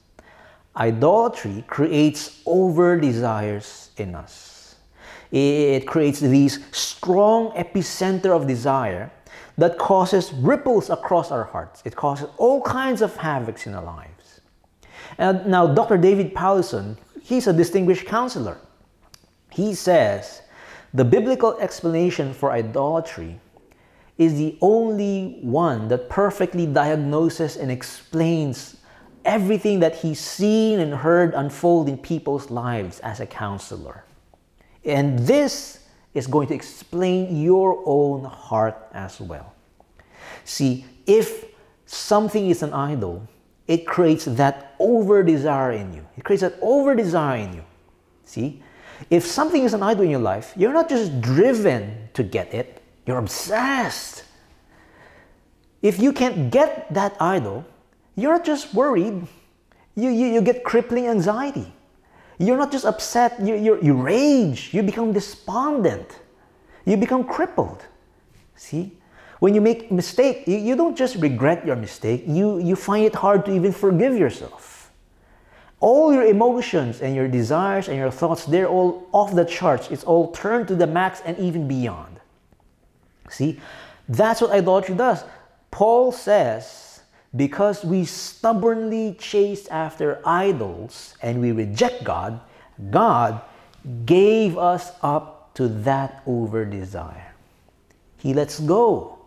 idolatry 0.77 1.65
creates 1.67 2.41
over 2.45 2.97
desires 2.97 3.89
in 3.97 4.15
us. 4.15 4.75
It 5.33 5.85
creates 5.85 6.21
these 6.21 6.63
strong 6.71 7.51
epicenter 7.51 8.27
of 8.27 8.47
desire 8.47 9.11
that 9.57 9.77
causes 9.77 10.31
ripples 10.31 10.89
across 10.89 11.31
our 11.31 11.43
hearts. 11.43 11.81
It 11.83 11.97
causes 11.97 12.29
all 12.37 12.61
kinds 12.61 13.01
of 13.01 13.13
havocs 13.15 13.67
in 13.67 13.73
our 13.73 13.83
lives. 13.83 14.39
And 15.17 15.45
now, 15.45 15.67
Dr. 15.67 15.97
David 15.97 16.33
Powlison, 16.33 16.95
he's 17.21 17.47
a 17.47 17.53
distinguished 17.53 18.05
counselor. 18.05 18.57
He 19.49 19.73
says 19.75 20.43
the 20.93 21.03
biblical 21.03 21.57
explanation 21.59 22.33
for 22.33 22.53
idolatry 22.53 23.41
is 24.17 24.37
the 24.37 24.57
only 24.61 25.39
one 25.41 25.87
that 25.89 26.09
perfectly 26.09 26.65
diagnoses 26.65 27.57
and 27.57 27.71
explains 27.71 28.77
everything 29.25 29.79
that 29.79 29.95
he's 29.95 30.19
seen 30.19 30.79
and 30.79 30.93
heard 30.93 31.33
unfold 31.33 31.89
in 31.89 31.97
people's 31.97 32.49
lives 32.49 32.99
as 32.99 33.19
a 33.19 33.25
counselor. 33.25 34.05
And 34.85 35.19
this 35.19 35.79
is 36.13 36.27
going 36.27 36.47
to 36.47 36.53
explain 36.53 37.41
your 37.41 37.81
own 37.85 38.23
heart 38.23 38.77
as 38.93 39.19
well. 39.19 39.53
See, 40.45 40.85
if 41.05 41.45
something 41.85 42.49
is 42.49 42.63
an 42.63 42.71
idol, 42.71 43.27
it 43.67 43.85
creates 43.85 44.25
that 44.25 44.75
over 44.79 45.23
desire 45.23 45.71
in 45.71 45.93
you. 45.93 46.05
It 46.17 46.23
creates 46.23 46.41
that 46.41 46.57
over 46.61 46.95
desire 46.95 47.37
in 47.37 47.53
you. 47.53 47.63
See, 48.23 48.61
if 49.09 49.25
something 49.25 49.63
is 49.63 49.73
an 49.73 49.83
idol 49.83 50.03
in 50.03 50.11
your 50.11 50.21
life, 50.21 50.53
you're 50.55 50.73
not 50.73 50.87
just 50.87 51.19
driven 51.19 52.09
to 52.13 52.23
get 52.23 52.53
it, 52.53 52.74
you're 53.05 53.17
obsessed. 53.17 54.23
If 55.81 55.99
you 55.99 56.13
can't 56.13 56.49
get 56.49 56.93
that 56.93 57.15
idol, 57.19 57.65
you're 58.15 58.41
just 58.41 58.73
worried, 58.73 59.27
you, 59.95 60.09
you, 60.09 60.27
you 60.27 60.41
get 60.41 60.63
crippling 60.63 61.07
anxiety. 61.07 61.71
You're 62.37 62.57
not 62.57 62.71
just 62.71 62.85
upset, 62.85 63.39
you, 63.39 63.55
you, 63.55 63.79
you 63.81 63.93
rage, 63.93 64.73
you 64.73 64.83
become 64.83 65.13
despondent, 65.13 66.19
you 66.85 66.97
become 66.97 67.23
crippled. 67.23 67.83
See? 68.55 68.97
When 69.39 69.53
you 69.53 69.61
make 69.61 69.91
mistake, 69.91 70.47
you, 70.47 70.57
you 70.57 70.75
don't 70.75 70.97
just 70.97 71.17
regret 71.17 71.65
your 71.65 71.75
mistake, 71.75 72.23
you, 72.25 72.59
you 72.59 72.75
find 72.75 73.05
it 73.05 73.15
hard 73.15 73.45
to 73.45 73.53
even 73.53 73.71
forgive 73.71 74.17
yourself. 74.17 74.91
All 75.79 76.13
your 76.13 76.23
emotions 76.23 77.01
and 77.01 77.15
your 77.15 77.27
desires 77.27 77.89
and 77.89 77.97
your 77.97 78.11
thoughts, 78.11 78.45
they're 78.45 78.67
all 78.67 79.07
off 79.11 79.35
the 79.35 79.45
charts. 79.45 79.91
It's 79.91 80.03
all 80.03 80.31
turned 80.31 80.67
to 80.69 80.75
the 80.75 80.87
max 80.87 81.21
and 81.25 81.37
even 81.37 81.67
beyond. 81.67 82.19
See, 83.29 83.59
that's 84.07 84.41
what 84.41 84.51
idolatry 84.51 84.95
does. 84.95 85.23
Paul 85.71 86.11
says, 86.11 87.01
because 87.35 87.83
we 87.83 88.05
stubbornly 88.05 89.15
chase 89.19 89.67
after 89.67 90.21
idols 90.25 91.15
and 91.21 91.41
we 91.41 91.51
reject 91.51 92.03
God, 92.03 92.39
God 92.91 93.41
gave 94.05 94.57
us 94.57 94.91
up 95.01 95.53
to 95.55 95.67
that 95.67 96.21
over 96.25 96.65
desire. 96.65 97.33
He 98.17 98.33
lets 98.33 98.59
go. 98.59 99.19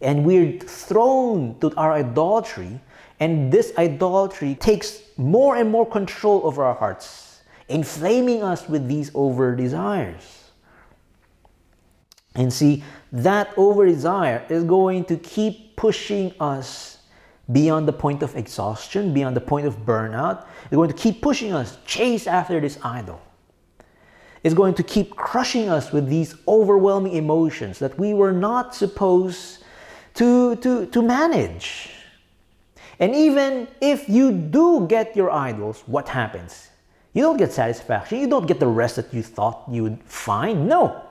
And 0.00 0.24
we're 0.24 0.58
thrown 0.58 1.58
to 1.60 1.72
our 1.76 1.92
idolatry, 1.92 2.80
and 3.20 3.52
this 3.52 3.72
idolatry 3.78 4.56
takes 4.56 5.00
more 5.16 5.56
and 5.56 5.70
more 5.70 5.86
control 5.86 6.42
over 6.44 6.64
our 6.64 6.74
hearts, 6.74 7.40
inflaming 7.68 8.42
us 8.42 8.68
with 8.68 8.88
these 8.88 9.10
over 9.14 9.54
desires. 9.54 10.41
And 12.34 12.52
see, 12.52 12.82
that 13.12 13.52
over 13.56 13.86
desire 13.86 14.44
is 14.48 14.64
going 14.64 15.04
to 15.06 15.16
keep 15.16 15.76
pushing 15.76 16.32
us 16.40 16.98
beyond 17.50 17.86
the 17.86 17.92
point 17.92 18.22
of 18.22 18.36
exhaustion, 18.36 19.12
beyond 19.12 19.36
the 19.36 19.40
point 19.40 19.66
of 19.66 19.84
burnout. 19.84 20.46
It's 20.64 20.74
going 20.74 20.88
to 20.90 20.96
keep 20.96 21.20
pushing 21.20 21.52
us, 21.52 21.76
chase 21.84 22.26
after 22.26 22.60
this 22.60 22.78
idol. 22.82 23.20
It's 24.42 24.54
going 24.54 24.74
to 24.74 24.82
keep 24.82 25.14
crushing 25.14 25.68
us 25.68 25.92
with 25.92 26.08
these 26.08 26.34
overwhelming 26.48 27.12
emotions 27.12 27.78
that 27.78 27.98
we 27.98 28.14
were 28.14 28.32
not 28.32 28.74
supposed 28.74 29.64
to, 30.14 30.56
to, 30.56 30.86
to 30.86 31.02
manage. 31.02 31.90
And 32.98 33.14
even 33.14 33.68
if 33.80 34.08
you 34.08 34.32
do 34.32 34.86
get 34.86 35.16
your 35.16 35.30
idols, 35.30 35.82
what 35.86 36.08
happens? 36.08 36.70
You 37.12 37.22
don't 37.22 37.36
get 37.36 37.52
satisfaction. 37.52 38.18
You 38.18 38.28
don't 38.28 38.46
get 38.46 38.58
the 38.58 38.66
rest 38.66 38.96
that 38.96 39.12
you 39.12 39.22
thought 39.22 39.64
you 39.70 39.82
would 39.82 40.02
find. 40.04 40.66
No. 40.68 41.02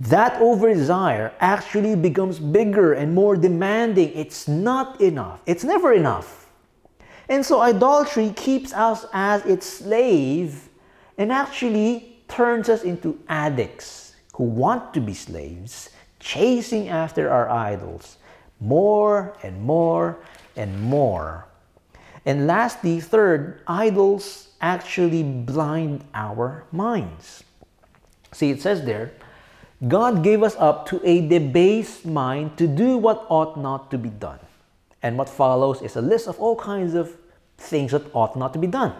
That 0.00 0.40
over 0.40 0.72
desire 0.72 1.32
actually 1.40 1.94
becomes 1.94 2.38
bigger 2.38 2.94
and 2.94 3.14
more 3.14 3.36
demanding. 3.36 4.12
It's 4.14 4.48
not 4.48 5.00
enough. 5.00 5.42
It's 5.44 5.62
never 5.62 5.92
enough. 5.92 6.48
And 7.28 7.44
so 7.44 7.60
idolatry 7.60 8.30
keeps 8.34 8.72
us 8.72 9.04
as 9.12 9.44
its 9.44 9.66
slave 9.66 10.68
and 11.18 11.30
actually 11.30 12.22
turns 12.28 12.68
us 12.70 12.82
into 12.82 13.20
addicts 13.28 14.14
who 14.34 14.44
want 14.44 14.94
to 14.94 15.00
be 15.00 15.12
slaves, 15.12 15.90
chasing 16.18 16.88
after 16.88 17.30
our 17.30 17.50
idols 17.50 18.16
more 18.60 19.36
and 19.42 19.60
more 19.60 20.18
and 20.56 20.80
more. 20.80 21.46
And 22.24 22.46
lastly, 22.46 23.00
third, 23.00 23.62
idols 23.66 24.48
actually 24.60 25.22
blind 25.22 26.04
our 26.14 26.64
minds. 26.70 27.44
See, 28.32 28.50
it 28.50 28.60
says 28.60 28.84
there, 28.84 29.12
God 29.86 30.22
gave 30.22 30.42
us 30.42 30.56
up 30.58 30.86
to 30.86 31.00
a 31.04 31.26
debased 31.26 32.04
mind 32.04 32.58
to 32.58 32.66
do 32.66 32.98
what 32.98 33.24
ought 33.28 33.56
not 33.56 33.90
to 33.90 33.98
be 33.98 34.10
done. 34.10 34.38
And 35.02 35.16
what 35.16 35.28
follows 35.28 35.80
is 35.80 35.96
a 35.96 36.02
list 36.02 36.28
of 36.28 36.38
all 36.38 36.56
kinds 36.56 36.94
of 36.94 37.16
things 37.56 37.92
that 37.92 38.02
ought 38.14 38.36
not 38.36 38.52
to 38.52 38.58
be 38.58 38.66
done. 38.66 38.92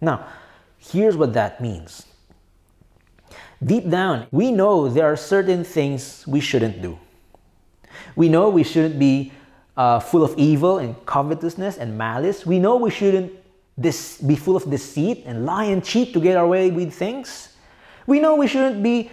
Now, 0.00 0.26
here's 0.78 1.16
what 1.16 1.32
that 1.34 1.60
means. 1.60 2.06
Deep 3.62 3.90
down, 3.90 4.26
we 4.30 4.52
know 4.52 4.88
there 4.88 5.04
are 5.04 5.16
certain 5.16 5.64
things 5.64 6.24
we 6.26 6.40
shouldn't 6.40 6.80
do. 6.80 6.98
We 8.14 8.28
know 8.28 8.48
we 8.48 8.62
shouldn't 8.64 8.98
be 8.98 9.32
uh, 9.76 9.98
full 10.00 10.22
of 10.22 10.38
evil 10.38 10.78
and 10.78 10.94
covetousness 11.06 11.76
and 11.76 11.98
malice. 11.98 12.46
We 12.46 12.58
know 12.58 12.76
we 12.76 12.90
shouldn't 12.90 13.32
dis- 13.78 14.20
be 14.20 14.36
full 14.36 14.56
of 14.56 14.70
deceit 14.70 15.24
and 15.26 15.44
lie 15.44 15.64
and 15.64 15.84
cheat 15.84 16.14
to 16.14 16.20
get 16.20 16.36
our 16.36 16.46
way 16.46 16.70
with 16.70 16.92
things. 16.94 17.56
We 18.06 18.20
know 18.20 18.36
we 18.36 18.46
shouldn't 18.46 18.82
be 18.82 19.10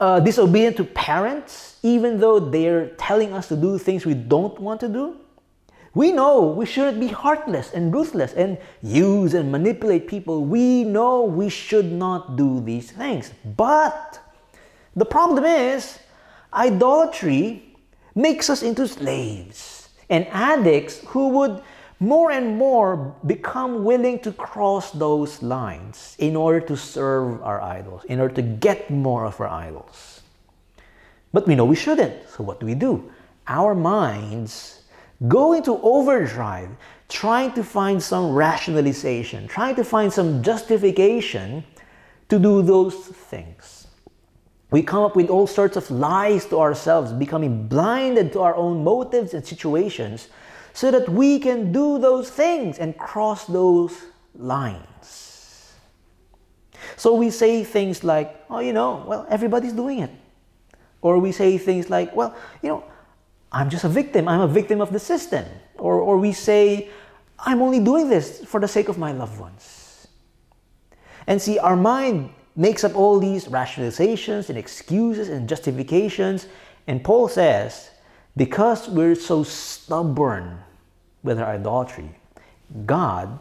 uh, 0.00 0.20
disobedient 0.20 0.76
to 0.76 0.84
parents, 0.84 1.78
even 1.82 2.18
though 2.18 2.38
they're 2.38 2.88
telling 2.96 3.32
us 3.32 3.48
to 3.48 3.56
do 3.56 3.78
things 3.78 4.06
we 4.06 4.14
don't 4.14 4.58
want 4.60 4.80
to 4.80 4.88
do. 4.88 5.16
We 5.94 6.12
know 6.12 6.46
we 6.46 6.66
shouldn't 6.66 7.00
be 7.00 7.08
heartless 7.08 7.72
and 7.72 7.92
ruthless 7.92 8.32
and 8.34 8.58
use 8.82 9.34
and 9.34 9.50
manipulate 9.50 10.06
people. 10.06 10.44
We 10.44 10.84
know 10.84 11.24
we 11.24 11.48
should 11.48 11.90
not 11.90 12.36
do 12.36 12.60
these 12.60 12.92
things. 12.92 13.32
But 13.56 14.20
the 14.94 15.04
problem 15.04 15.44
is, 15.44 15.98
idolatry 16.52 17.74
makes 18.14 18.50
us 18.50 18.62
into 18.62 18.86
slaves 18.86 19.88
and 20.10 20.26
addicts 20.30 21.00
who 21.06 21.28
would 21.30 21.62
more 22.00 22.30
and 22.30 22.56
more 22.56 23.14
become 23.26 23.84
willing 23.84 24.20
to 24.20 24.32
cross 24.32 24.92
those 24.92 25.42
lines 25.42 26.14
in 26.18 26.36
order 26.36 26.60
to 26.60 26.76
serve 26.76 27.42
our 27.42 27.60
idols, 27.60 28.04
in 28.04 28.20
order 28.20 28.34
to 28.34 28.42
get 28.42 28.90
more 28.90 29.24
of 29.24 29.40
our 29.40 29.48
idols. 29.48 30.22
But 31.32 31.46
we 31.46 31.54
know 31.54 31.64
we 31.64 31.76
shouldn't. 31.76 32.28
So 32.30 32.44
what 32.44 32.60
do 32.60 32.66
we 32.66 32.74
do? 32.74 33.10
Our 33.48 33.74
minds 33.74 34.82
go 35.26 35.52
into 35.52 35.78
overdrive, 35.82 36.70
trying 37.08 37.52
to 37.52 37.64
find 37.64 38.00
some 38.00 38.32
rationalization, 38.32 39.48
trying 39.48 39.74
to 39.74 39.84
find 39.84 40.12
some 40.12 40.42
justification 40.42 41.64
to 42.28 42.38
do 42.38 42.62
those 42.62 42.94
things. 42.94 43.88
We 44.70 44.82
come 44.82 45.02
up 45.02 45.16
with 45.16 45.30
all 45.30 45.46
sorts 45.46 45.76
of 45.76 45.90
lies 45.90 46.44
to 46.46 46.60
ourselves, 46.60 47.12
becoming 47.12 47.66
blinded 47.66 48.32
to 48.34 48.40
our 48.40 48.54
own 48.54 48.84
motives 48.84 49.32
and 49.32 49.44
situations 49.44 50.28
so 50.78 50.92
that 50.92 51.08
we 51.08 51.40
can 51.40 51.72
do 51.72 51.98
those 51.98 52.30
things 52.30 52.78
and 52.78 52.96
cross 52.96 53.46
those 53.46 54.00
lines. 54.36 55.74
So 56.96 57.16
we 57.16 57.30
say 57.30 57.64
things 57.64 58.04
like, 58.04 58.44
oh, 58.48 58.60
you 58.60 58.72
know, 58.72 59.04
well, 59.04 59.26
everybody's 59.28 59.72
doing 59.72 59.98
it. 59.98 60.10
Or 61.00 61.18
we 61.18 61.32
say 61.32 61.58
things 61.58 61.90
like, 61.90 62.14
well, 62.14 62.36
you 62.62 62.68
know, 62.68 62.84
I'm 63.50 63.70
just 63.70 63.82
a 63.82 63.88
victim. 63.88 64.28
I'm 64.28 64.40
a 64.40 64.46
victim 64.46 64.80
of 64.80 64.92
the 64.92 65.00
system. 65.00 65.44
Or, 65.78 65.94
or 65.94 66.16
we 66.16 66.32
say, 66.32 66.90
I'm 67.40 67.60
only 67.60 67.80
doing 67.80 68.08
this 68.08 68.44
for 68.44 68.60
the 68.60 68.68
sake 68.68 68.88
of 68.88 68.98
my 68.98 69.10
loved 69.10 69.40
ones. 69.40 70.06
And 71.26 71.42
see, 71.42 71.58
our 71.58 71.74
mind 71.74 72.30
makes 72.54 72.84
up 72.84 72.94
all 72.94 73.18
these 73.18 73.46
rationalizations 73.46 74.48
and 74.48 74.56
excuses 74.56 75.28
and 75.28 75.48
justifications. 75.48 76.46
And 76.86 77.02
Paul 77.02 77.26
says, 77.26 77.90
because 78.36 78.88
we're 78.88 79.16
so 79.16 79.42
stubborn 79.42 80.60
with 81.28 81.38
our 81.38 81.54
idolatry, 81.54 82.10
God 82.86 83.38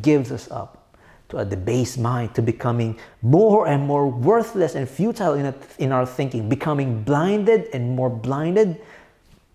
gives 0.00 0.30
us 0.30 0.50
up 0.50 0.94
to 1.28 1.38
a 1.38 1.44
debased 1.44 1.98
mind, 1.98 2.34
to 2.36 2.42
becoming 2.42 2.98
more 3.20 3.66
and 3.66 3.84
more 3.84 4.08
worthless 4.08 4.76
and 4.76 4.88
futile 4.88 5.34
in, 5.34 5.46
a, 5.46 5.54
in 5.78 5.90
our 5.90 6.06
thinking, 6.06 6.48
becoming 6.48 7.02
blinded 7.02 7.68
and 7.72 7.96
more 7.96 8.08
blinded, 8.08 8.80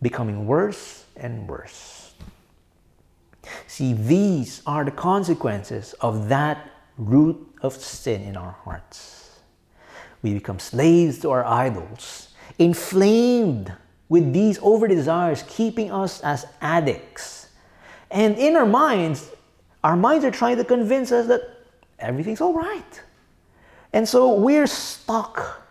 becoming 0.01 0.45
worse 0.45 1.05
and 1.15 1.47
worse. 1.47 2.13
See, 3.67 3.93
these 3.93 4.61
are 4.65 4.83
the 4.83 4.91
consequences 4.91 5.93
of 6.01 6.27
that 6.27 6.69
root 6.97 7.37
of 7.61 7.73
sin 7.73 8.21
in 8.21 8.35
our 8.35 8.51
hearts. 8.51 9.39
We 10.21 10.33
become 10.33 10.59
slaves 10.59 11.19
to 11.19 11.31
our 11.31 11.45
idols, 11.45 12.29
inflamed 12.59 13.71
with 14.09 14.33
these 14.33 14.59
over 14.61 14.89
desires, 14.89 15.45
keeping 15.47 15.89
us 15.89 16.19
as 16.19 16.45
addicts 16.59 17.40
and 18.11 18.37
in 18.37 18.55
our 18.55 18.65
minds, 18.65 19.29
our 19.83 19.95
minds 19.95 20.25
are 20.25 20.31
trying 20.31 20.57
to 20.57 20.63
convince 20.63 21.11
us 21.11 21.27
that 21.27 21.41
everything's 21.99 22.41
all 22.41 22.53
right. 22.53 23.01
And 23.93 24.07
so 24.07 24.33
we're 24.33 24.67
stuck 24.67 25.61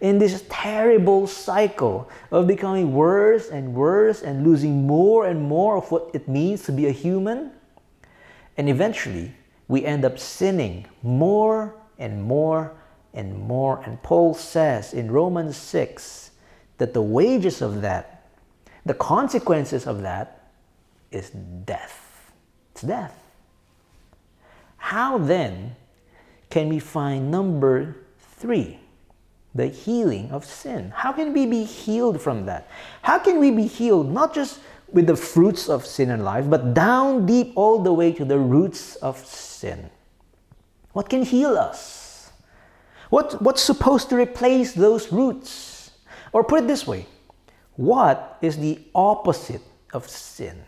in 0.00 0.18
this 0.18 0.44
terrible 0.48 1.26
cycle 1.26 2.10
of 2.30 2.46
becoming 2.46 2.92
worse 2.92 3.48
and 3.50 3.74
worse 3.74 4.22
and 4.22 4.42
losing 4.44 4.86
more 4.86 5.26
and 5.26 5.40
more 5.40 5.76
of 5.76 5.90
what 5.90 6.10
it 6.12 6.26
means 6.28 6.64
to 6.64 6.72
be 6.72 6.86
a 6.86 6.90
human. 6.90 7.52
And 8.56 8.68
eventually, 8.68 9.32
we 9.68 9.84
end 9.84 10.04
up 10.04 10.18
sinning 10.18 10.86
more 11.02 11.74
and 11.98 12.22
more 12.22 12.74
and 13.14 13.38
more. 13.38 13.80
And 13.86 14.02
Paul 14.02 14.34
says 14.34 14.92
in 14.92 15.10
Romans 15.10 15.56
6 15.56 16.32
that 16.78 16.94
the 16.94 17.02
wages 17.02 17.62
of 17.62 17.80
that, 17.82 18.28
the 18.84 18.94
consequences 18.94 19.86
of 19.86 20.02
that, 20.02 20.41
is 21.12 21.30
death. 21.30 22.32
It's 22.72 22.82
death. 22.82 23.18
How 24.76 25.18
then 25.18 25.76
can 26.50 26.68
we 26.68 26.78
find 26.78 27.30
number 27.30 27.96
three, 28.18 28.78
the 29.54 29.68
healing 29.68 30.30
of 30.30 30.44
sin? 30.44 30.92
How 30.94 31.12
can 31.12 31.32
we 31.32 31.46
be 31.46 31.64
healed 31.64 32.20
from 32.20 32.46
that? 32.46 32.68
How 33.02 33.18
can 33.18 33.38
we 33.38 33.50
be 33.50 33.66
healed 33.66 34.12
not 34.12 34.34
just 34.34 34.60
with 34.92 35.06
the 35.06 35.16
fruits 35.16 35.68
of 35.68 35.86
sin 35.86 36.10
and 36.10 36.24
life, 36.24 36.50
but 36.50 36.74
down 36.74 37.24
deep 37.24 37.52
all 37.56 37.78
the 37.78 37.92
way 37.92 38.12
to 38.12 38.24
the 38.24 38.38
roots 38.38 38.96
of 38.96 39.16
sin? 39.24 39.88
What 40.92 41.08
can 41.08 41.22
heal 41.22 41.56
us? 41.56 42.30
What, 43.08 43.40
what's 43.40 43.62
supposed 43.62 44.08
to 44.10 44.16
replace 44.16 44.72
those 44.72 45.12
roots? 45.12 45.90
Or 46.32 46.44
put 46.44 46.64
it 46.64 46.66
this 46.66 46.86
way 46.86 47.06
what 47.76 48.38
is 48.42 48.58
the 48.58 48.80
opposite 48.94 49.62
of 49.92 50.08
sin? 50.08 50.62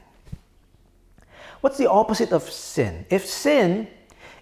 What's 1.64 1.78
the 1.78 1.88
opposite 1.88 2.30
of 2.30 2.42
sin? 2.42 3.06
If 3.08 3.24
sin 3.24 3.88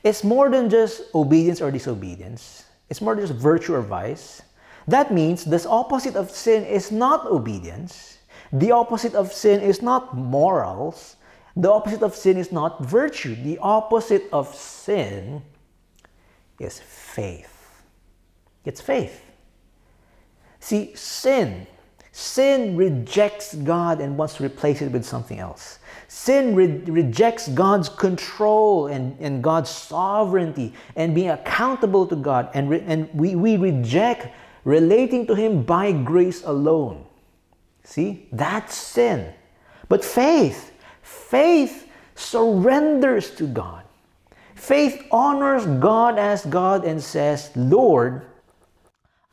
is 0.03 0.25
more 0.25 0.51
than 0.51 0.69
just 0.69 1.03
obedience 1.15 1.61
or 1.61 1.71
disobedience, 1.71 2.65
it's 2.91 3.01
more 3.01 3.15
than 3.15 3.25
just 3.25 3.39
virtue 3.39 3.75
or 3.77 3.81
vice, 3.81 4.43
that 4.89 5.15
means 5.15 5.45
the 5.45 5.65
opposite 5.69 6.17
of 6.17 6.33
sin 6.33 6.65
is 6.65 6.91
not 6.91 7.25
obedience. 7.27 8.19
The 8.53 8.73
opposite 8.73 9.15
of 9.15 9.33
sin 9.33 9.61
is 9.61 9.83
not 9.83 10.17
morals. 10.17 11.15
The 11.55 11.71
opposite 11.71 12.03
of 12.03 12.17
sin 12.17 12.37
is 12.37 12.51
not 12.51 12.85
virtue. 12.85 13.37
The 13.37 13.57
opposite 13.59 14.25
of 14.33 14.53
sin 14.53 15.43
is 16.59 16.81
faith. 16.81 17.85
It's 18.65 18.81
faith. 18.81 19.23
See, 20.59 20.91
sin. 20.97 21.69
Sin 22.13 22.77
rejects 22.77 23.55
God 23.55 24.01
and 24.01 24.19
wants 24.19 24.35
to 24.35 24.45
replace 24.45 24.83
it 24.83 24.93
with 24.93 25.05
something 25.05 25.39
else. 25.39 25.79
Sin 26.09 26.55
re- 26.55 26.83
rejects 26.87 27.49
God's 27.49 27.89
control 27.89 28.89
and, 28.89 29.17
and 29.19 29.43
God's 29.43 29.71
sovereignty 29.71 30.75
and 30.95 31.15
being 31.15 31.31
accountable 31.31 32.07
to 32.07 32.17
God. 32.17 32.51
And, 32.53 32.69
re- 32.69 32.85
and 32.87 33.09
we, 33.15 33.35
we 33.35 33.57
reject 33.57 34.29
relating 34.65 35.27
to 35.27 35.35
Him 35.35 35.63
by 35.63 35.93
grace 35.93 36.45
alone. 36.45 37.07
See, 37.85 38.29
that's 38.31 38.77
sin. 38.77 39.33
But 39.89 40.05
faith, 40.05 40.73
faith 41.01 41.89
surrenders 42.15 43.31
to 43.37 43.47
God. 43.47 43.85
Faith 44.55 45.07
honors 45.11 45.65
God 45.81 46.19
as 46.19 46.45
God 46.45 46.85
and 46.85 47.03
says, 47.03 47.51
Lord, 47.57 48.27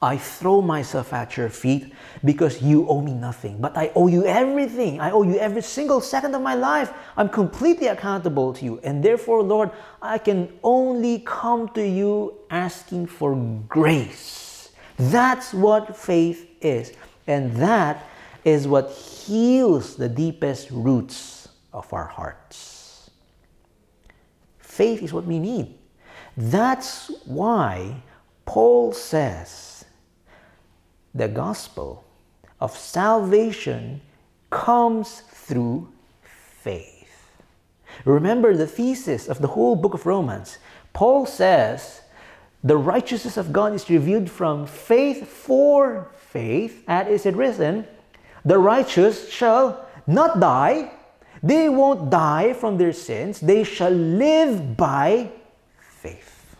I 0.01 0.17
throw 0.17 0.61
myself 0.61 1.11
at 1.11 1.35
your 1.35 1.49
feet 1.49 1.93
because 2.23 2.61
you 2.61 2.87
owe 2.87 3.01
me 3.01 3.13
nothing, 3.13 3.59
but 3.59 3.77
I 3.77 3.91
owe 3.95 4.07
you 4.07 4.25
everything. 4.25 5.01
I 5.01 5.11
owe 5.11 5.23
you 5.23 5.37
every 5.37 5.61
single 5.61 5.99
second 5.99 6.33
of 6.35 6.41
my 6.41 6.55
life. 6.55 6.93
I'm 7.17 7.27
completely 7.27 7.87
accountable 7.87 8.53
to 8.53 8.63
you. 8.63 8.79
And 8.83 9.03
therefore, 9.03 9.43
Lord, 9.43 9.71
I 10.01 10.17
can 10.17 10.57
only 10.63 11.19
come 11.19 11.67
to 11.69 11.85
you 11.85 12.37
asking 12.49 13.07
for 13.07 13.35
grace. 13.67 14.69
That's 14.95 15.53
what 15.53 15.97
faith 15.97 16.49
is. 16.61 16.93
And 17.27 17.53
that 17.57 18.05
is 18.45 18.67
what 18.69 18.91
heals 18.91 19.97
the 19.97 20.07
deepest 20.07 20.71
roots 20.71 21.49
of 21.73 21.91
our 21.93 22.05
hearts. 22.05 23.09
Faith 24.59 25.03
is 25.03 25.11
what 25.11 25.25
we 25.25 25.39
need. 25.39 25.77
That's 26.37 27.11
why 27.25 28.01
Paul 28.45 28.93
says, 28.93 29.78
the 31.13 31.27
gospel 31.27 32.03
of 32.59 32.77
salvation 32.77 34.01
comes 34.49 35.21
through 35.31 35.87
faith. 36.21 37.29
Remember 38.05 38.55
the 38.55 38.67
thesis 38.67 39.27
of 39.27 39.39
the 39.39 39.47
whole 39.47 39.75
book 39.75 39.93
of 39.93 40.05
Romans. 40.05 40.57
Paul 40.93 41.25
says 41.25 42.01
the 42.63 42.77
righteousness 42.77 43.37
of 43.37 43.53
God 43.53 43.73
is 43.73 43.89
revealed 43.89 44.29
from 44.29 44.65
faith 44.65 45.27
for 45.27 46.11
faith, 46.17 46.83
as 46.87 47.25
is 47.25 47.33
written, 47.33 47.87
the 48.45 48.57
righteous 48.57 49.29
shall 49.29 49.87
not 50.07 50.39
die. 50.39 50.91
They 51.41 51.69
won't 51.69 52.09
die 52.09 52.53
from 52.53 52.77
their 52.77 52.93
sins. 52.93 53.39
They 53.39 53.63
shall 53.63 53.91
live 53.91 54.75
by 54.75 55.31
faith. 55.79 56.55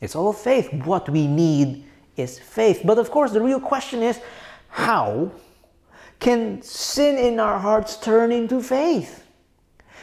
It's 0.00 0.16
all 0.16 0.32
faith. 0.32 0.72
What 0.72 1.08
we 1.08 1.26
need 1.26 1.84
is 2.16 2.38
faith. 2.38 2.82
But 2.84 2.98
of 2.98 3.10
course, 3.10 3.32
the 3.32 3.40
real 3.40 3.60
question 3.60 4.02
is 4.02 4.20
how 4.68 5.30
can 6.18 6.62
sin 6.62 7.18
in 7.18 7.40
our 7.40 7.58
hearts 7.58 7.96
turn 7.96 8.32
into 8.32 8.62
faith? 8.62 9.26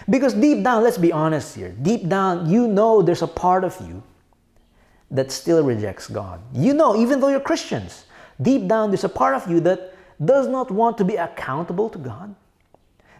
Because 0.10 0.34
deep 0.34 0.64
down, 0.64 0.84
let's 0.84 0.98
be 0.98 1.12
honest 1.12 1.56
here, 1.56 1.70
deep 1.82 2.08
down, 2.08 2.50
you 2.50 2.68
know 2.68 3.02
there's 3.02 3.22
a 3.22 3.28
part 3.28 3.64
of 3.64 3.80
you 3.82 4.02
that 5.12 5.32
still 5.32 5.64
rejects 5.64 6.08
God. 6.08 6.40
You 6.54 6.74
know, 6.74 6.96
even 6.96 7.20
though 7.20 7.30
you're 7.30 7.40
Christians, 7.40 8.06
deep 8.42 8.68
down, 8.68 8.92
there's 8.92 9.04
a 9.04 9.10
part 9.10 9.36
of 9.36 9.50
you 9.50 9.60
that 9.62 9.94
does 10.24 10.48
not 10.48 10.72
want 10.72 10.98
to 10.98 11.06
be 11.06 11.16
accountable 11.16 11.90
to 11.90 11.98
God. 11.98 12.36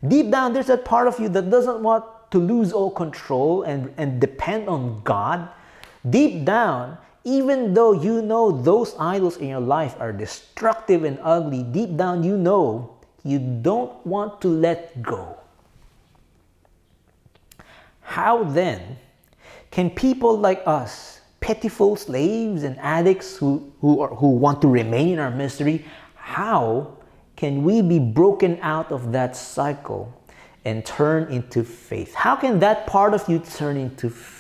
Deep 0.08 0.32
down, 0.32 0.54
there's 0.54 0.68
that 0.68 0.86
part 0.86 1.08
of 1.08 1.20
you 1.20 1.30
that 1.30 1.50
doesn't 1.50 1.82
want 1.82 2.06
to 2.32 2.38
lose 2.38 2.72
all 2.72 2.92
control 2.92 3.64
and, 3.64 3.94
and 3.98 4.22
depend 4.22 4.70
on 4.70 5.02
God. 5.04 5.50
Deep 6.10 6.46
down, 6.46 6.98
even 7.24 7.74
though 7.74 7.92
you 7.92 8.22
know 8.22 8.52
those 8.52 8.96
idols 9.00 9.38
in 9.38 9.48
your 9.48 9.60
life 9.60 9.96
are 10.00 10.14
destructive 10.14 11.04
and 11.04 11.20
ugly, 11.22 11.64
deep 11.64 11.98
down 11.98 12.24
you 12.24 12.38
know 12.38 12.98
you 13.24 13.40
don't 13.40 14.06
want 14.06 14.42
to 14.42 14.48
let 14.48 15.02
go. 15.02 15.38
How 18.02 18.44
then 18.44 18.98
can 19.72 19.90
people 19.90 20.38
like 20.38 20.64
us, 20.66 21.22
pitiful 21.42 21.96
slaves 21.96 22.64
and 22.64 22.78
addicts 22.80 23.38
who, 23.38 23.72
who, 23.82 24.02
are, 24.02 24.16
who 24.16 24.30
want 24.30 24.62
to 24.62 24.68
remain 24.68 25.10
in 25.10 25.20
our 25.20 25.32
misery, 25.32 25.86
how 26.16 26.98
can 27.36 27.64
we 27.64 27.82
be 27.82 28.00
broken 28.00 28.58
out 28.62 28.92
of 28.92 29.12
that 29.12 29.36
cycle 29.36 30.14
and 30.66 30.86
turn 30.86 31.32
into 31.32 31.64
faith? 31.64 32.14
How 32.14 32.36
can 32.36 32.60
that 32.60 32.88
part 32.88 33.14
of 33.14 33.28
you 33.30 33.40
turn 33.40 33.78
into 33.78 34.10
faith? 34.10 34.39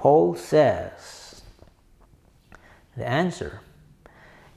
Paul 0.00 0.34
says 0.34 1.42
the 2.96 3.06
answer 3.06 3.60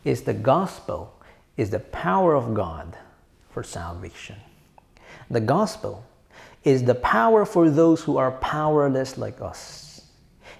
is 0.05 0.21
the 0.21 0.33
gospel 0.33 1.19
is 1.57 1.69
the 1.69 1.81
power 1.81 2.33
of 2.33 2.53
God 2.53 2.95
for 3.49 3.61
salvation. 3.61 4.37
The 5.29 5.41
gospel 5.41 6.05
is 6.63 6.85
the 6.85 6.95
power 6.95 7.43
for 7.43 7.69
those 7.69 8.01
who 8.01 8.15
are 8.15 8.31
powerless 8.31 9.17
like 9.17 9.41
us. 9.41 10.07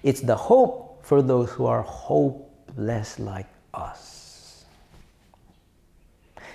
It's 0.02 0.20
the 0.20 0.36
hope 0.36 1.02
for 1.02 1.22
those 1.22 1.48
who 1.52 1.64
are 1.64 1.80
hopeless 1.80 3.18
like 3.18 3.48
us. 3.72 4.66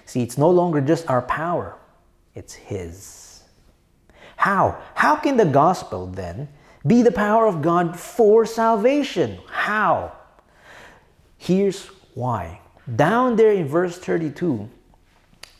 See, 0.05 0.21
it's 0.21 0.37
no 0.37 0.51
longer 0.51 0.81
just 0.81 1.09
our 1.09 1.23
power, 1.23 1.79
it's 2.35 2.53
His. 2.53 3.41
How? 4.35 4.77
How 4.93 5.15
can 5.15 5.35
the 5.35 5.45
gospel 5.45 6.05
then 6.05 6.47
be 6.85 7.01
the 7.01 7.11
power 7.11 7.45
of 7.45 7.61
God 7.61 7.99
for 7.99 8.45
salvation. 8.45 9.39
How? 9.49 10.13
Here's 11.37 11.87
why. 12.13 12.61
Down 12.95 13.35
there 13.35 13.51
in 13.51 13.67
verse 13.67 13.97
32, 13.97 14.69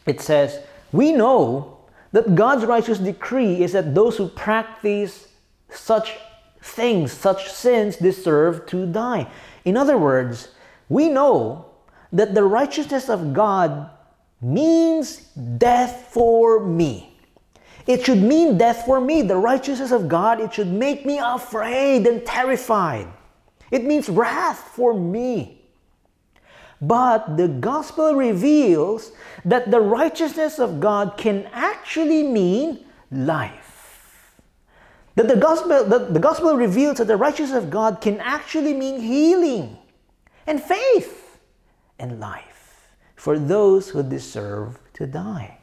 it 0.05 0.21
says, 0.21 0.61
We 0.91 1.11
know 1.11 1.79
that 2.11 2.35
God's 2.35 2.65
righteous 2.65 2.99
decree 2.99 3.61
is 3.63 3.73
that 3.73 3.93
those 3.93 4.17
who 4.17 4.27
practice 4.27 5.27
such 5.69 6.17
things, 6.61 7.11
such 7.11 7.49
sins, 7.49 7.97
deserve 7.97 8.65
to 8.67 8.85
die. 8.85 9.27
In 9.65 9.77
other 9.77 9.97
words, 9.97 10.49
we 10.87 11.09
know 11.09 11.65
that 12.11 12.33
the 12.33 12.43
righteousness 12.43 13.09
of 13.09 13.33
God 13.33 13.89
means 14.41 15.17
death 15.57 16.09
for 16.11 16.65
me. 16.65 17.18
It 17.89 18.05
should 18.05 18.21
mean 18.21 18.55
death 18.55 18.85
for 18.85 19.01
me. 19.01 19.23
The 19.23 19.35
righteousness 19.35 19.89
of 19.89 20.07
God, 20.07 20.39
it 20.39 20.53
should 20.53 20.71
make 20.71 21.07
me 21.07 21.17
afraid 21.17 22.05
and 22.05 22.23
terrified. 22.23 23.07
It 23.71 23.83
means 23.83 24.07
wrath 24.09 24.59
for 24.59 24.93
me. 24.93 25.63
But 26.79 27.35
the 27.35 27.47
gospel 27.47 28.13
reveals 28.13 29.11
that 29.43 29.71
the 29.71 29.81
righteousness 29.81 30.59
of 30.59 30.79
God 30.79 31.17
can 31.17 31.49
actually 31.51 32.21
mean 32.21 32.85
life. 33.09 34.37
That 35.15 35.27
the 35.27 35.37
gospel, 35.37 35.83
the, 35.83 35.97
the 35.97 36.19
gospel 36.19 36.55
reveals 36.55 36.99
that 36.99 37.07
the 37.07 37.17
righteousness 37.17 37.57
of 37.57 37.71
God 37.71 38.01
can 38.01 38.19
actually 38.19 38.75
mean 38.75 39.01
healing 39.01 39.79
and 40.45 40.61
faith 40.61 41.39
and 41.97 42.19
life 42.19 42.91
for 43.15 43.39
those 43.39 43.89
who 43.89 44.03
deserve 44.03 44.77
to 44.93 45.07
die. 45.07 45.58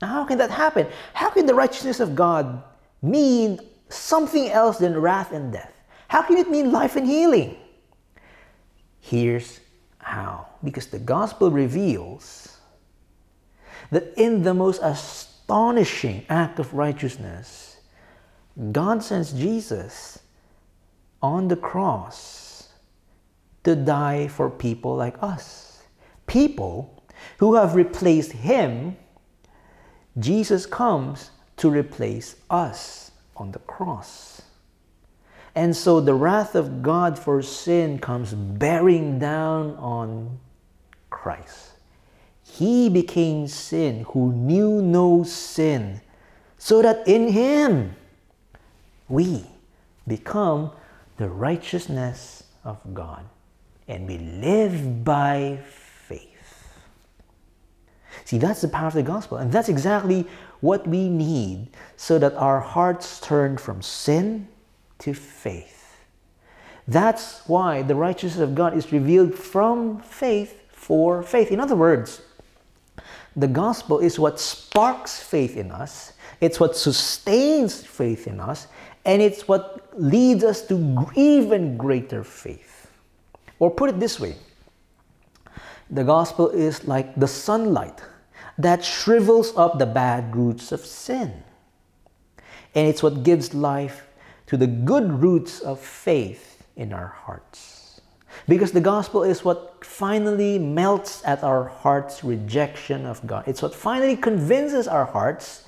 Now, 0.00 0.08
how 0.08 0.24
can 0.24 0.38
that 0.38 0.50
happen? 0.50 0.86
How 1.14 1.30
can 1.30 1.46
the 1.46 1.54
righteousness 1.54 2.00
of 2.00 2.14
God 2.14 2.62
mean 3.02 3.60
something 3.88 4.50
else 4.50 4.78
than 4.78 4.98
wrath 4.98 5.32
and 5.32 5.52
death? 5.52 5.72
How 6.08 6.22
can 6.22 6.36
it 6.36 6.50
mean 6.50 6.70
life 6.70 6.96
and 6.96 7.06
healing? 7.06 7.56
Here's 9.00 9.60
how. 9.98 10.46
Because 10.62 10.86
the 10.86 10.98
gospel 10.98 11.50
reveals 11.50 12.58
that 13.90 14.12
in 14.16 14.42
the 14.42 14.54
most 14.54 14.80
astonishing 14.82 16.26
act 16.28 16.58
of 16.58 16.74
righteousness, 16.74 17.76
God 18.72 19.02
sends 19.02 19.32
Jesus 19.32 20.18
on 21.22 21.48
the 21.48 21.56
cross 21.56 22.68
to 23.64 23.74
die 23.74 24.28
for 24.28 24.50
people 24.50 24.96
like 24.96 25.16
us. 25.22 25.82
People 26.26 27.04
who 27.38 27.54
have 27.54 27.74
replaced 27.74 28.32
Him 28.32 28.96
Jesus 30.18 30.66
comes 30.66 31.30
to 31.58 31.70
replace 31.70 32.36
us 32.50 33.10
on 33.36 33.52
the 33.52 33.58
cross. 33.60 34.42
And 35.54 35.74
so 35.74 36.00
the 36.00 36.14
wrath 36.14 36.54
of 36.54 36.82
God 36.82 37.18
for 37.18 37.40
sin 37.42 37.98
comes 37.98 38.34
bearing 38.34 39.18
down 39.18 39.76
on 39.76 40.38
Christ. 41.10 41.72
He 42.42 42.88
became 42.88 43.48
sin 43.48 44.04
who 44.10 44.32
knew 44.32 44.82
no 44.82 45.24
sin, 45.24 46.00
so 46.58 46.82
that 46.82 47.06
in 47.08 47.28
Him 47.28 47.96
we 49.08 49.44
become 50.06 50.72
the 51.16 51.28
righteousness 51.28 52.44
of 52.64 52.78
God 52.92 53.24
and 53.88 54.06
we 54.06 54.18
live 54.18 55.04
by 55.04 55.58
See, 58.26 58.38
that's 58.38 58.60
the 58.60 58.66
power 58.66 58.88
of 58.88 58.94
the 58.94 59.04
gospel. 59.04 59.38
And 59.38 59.52
that's 59.52 59.68
exactly 59.68 60.26
what 60.60 60.84
we 60.84 61.08
need 61.08 61.68
so 61.96 62.18
that 62.18 62.34
our 62.34 62.58
hearts 62.58 63.20
turn 63.20 63.56
from 63.56 63.80
sin 63.80 64.48
to 64.98 65.14
faith. 65.14 66.04
That's 66.88 67.46
why 67.46 67.82
the 67.82 67.94
righteousness 67.94 68.42
of 68.42 68.56
God 68.56 68.76
is 68.76 68.90
revealed 68.90 69.32
from 69.32 70.00
faith 70.00 70.60
for 70.72 71.22
faith. 71.22 71.52
In 71.52 71.60
other 71.60 71.76
words, 71.76 72.20
the 73.36 73.46
gospel 73.46 74.00
is 74.00 74.18
what 74.18 74.40
sparks 74.40 75.22
faith 75.22 75.56
in 75.56 75.70
us, 75.70 76.14
it's 76.40 76.58
what 76.58 76.76
sustains 76.76 77.80
faith 77.80 78.26
in 78.26 78.40
us, 78.40 78.66
And 79.04 79.22
it's 79.22 79.46
what 79.46 79.88
leads 79.94 80.42
us 80.42 80.66
to 80.66 81.06
even 81.14 81.76
greater 81.76 82.24
faith. 82.24 82.90
Or 83.60 83.70
put 83.70 83.88
it 83.88 84.00
this 84.00 84.18
way 84.18 84.34
the 85.90 86.02
gospel 86.02 86.50
is 86.50 86.88
like 86.88 87.14
the 87.14 87.28
sunlight 87.28 88.02
that 88.58 88.84
shrivels 88.84 89.56
up 89.56 89.78
the 89.78 89.86
bad 89.86 90.34
roots 90.34 90.72
of 90.72 90.80
sin. 90.80 91.42
And 92.74 92.86
it's 92.88 93.02
what 93.02 93.22
gives 93.22 93.54
life 93.54 94.06
to 94.46 94.56
the 94.56 94.66
good 94.66 95.10
roots 95.22 95.60
of 95.60 95.80
faith 95.80 96.66
in 96.76 96.92
our 96.92 97.08
hearts. 97.08 98.00
Because 98.48 98.72
the 98.72 98.80
gospel 98.80 99.22
is 99.24 99.44
what 99.44 99.84
finally 99.84 100.58
melts 100.58 101.24
at 101.24 101.42
our 101.42 101.64
heart's 101.64 102.22
rejection 102.22 103.06
of 103.06 103.26
God. 103.26 103.44
It's 103.46 103.62
what 103.62 103.74
finally 103.74 104.16
convinces 104.16 104.86
our 104.86 105.06
hearts 105.06 105.64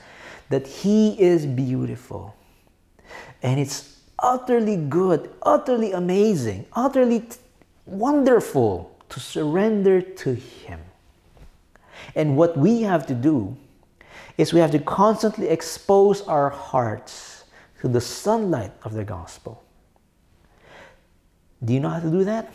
that 0.50 0.66
He 0.66 1.20
is 1.20 1.46
beautiful. 1.46 2.36
And 3.42 3.58
it's 3.58 4.00
utterly 4.18 4.76
good, 4.76 5.30
utterly 5.42 5.92
amazing, 5.92 6.66
utterly 6.72 7.28
wonderful 7.86 8.96
to 9.08 9.20
surrender 9.20 10.00
to 10.02 10.34
Him. 10.34 10.80
And 12.14 12.36
what 12.36 12.56
we 12.56 12.82
have 12.82 13.06
to 13.06 13.14
do 13.14 13.56
is 14.36 14.52
we 14.52 14.60
have 14.60 14.70
to 14.70 14.78
constantly 14.78 15.48
expose 15.48 16.22
our 16.22 16.50
hearts 16.50 17.44
to 17.80 17.88
the 17.88 18.00
sunlight 18.00 18.72
of 18.82 18.94
the 18.94 19.04
gospel. 19.04 19.62
Do 21.64 21.72
you 21.74 21.80
know 21.80 21.88
how 21.88 22.00
to 22.00 22.10
do 22.10 22.24
that? 22.24 22.52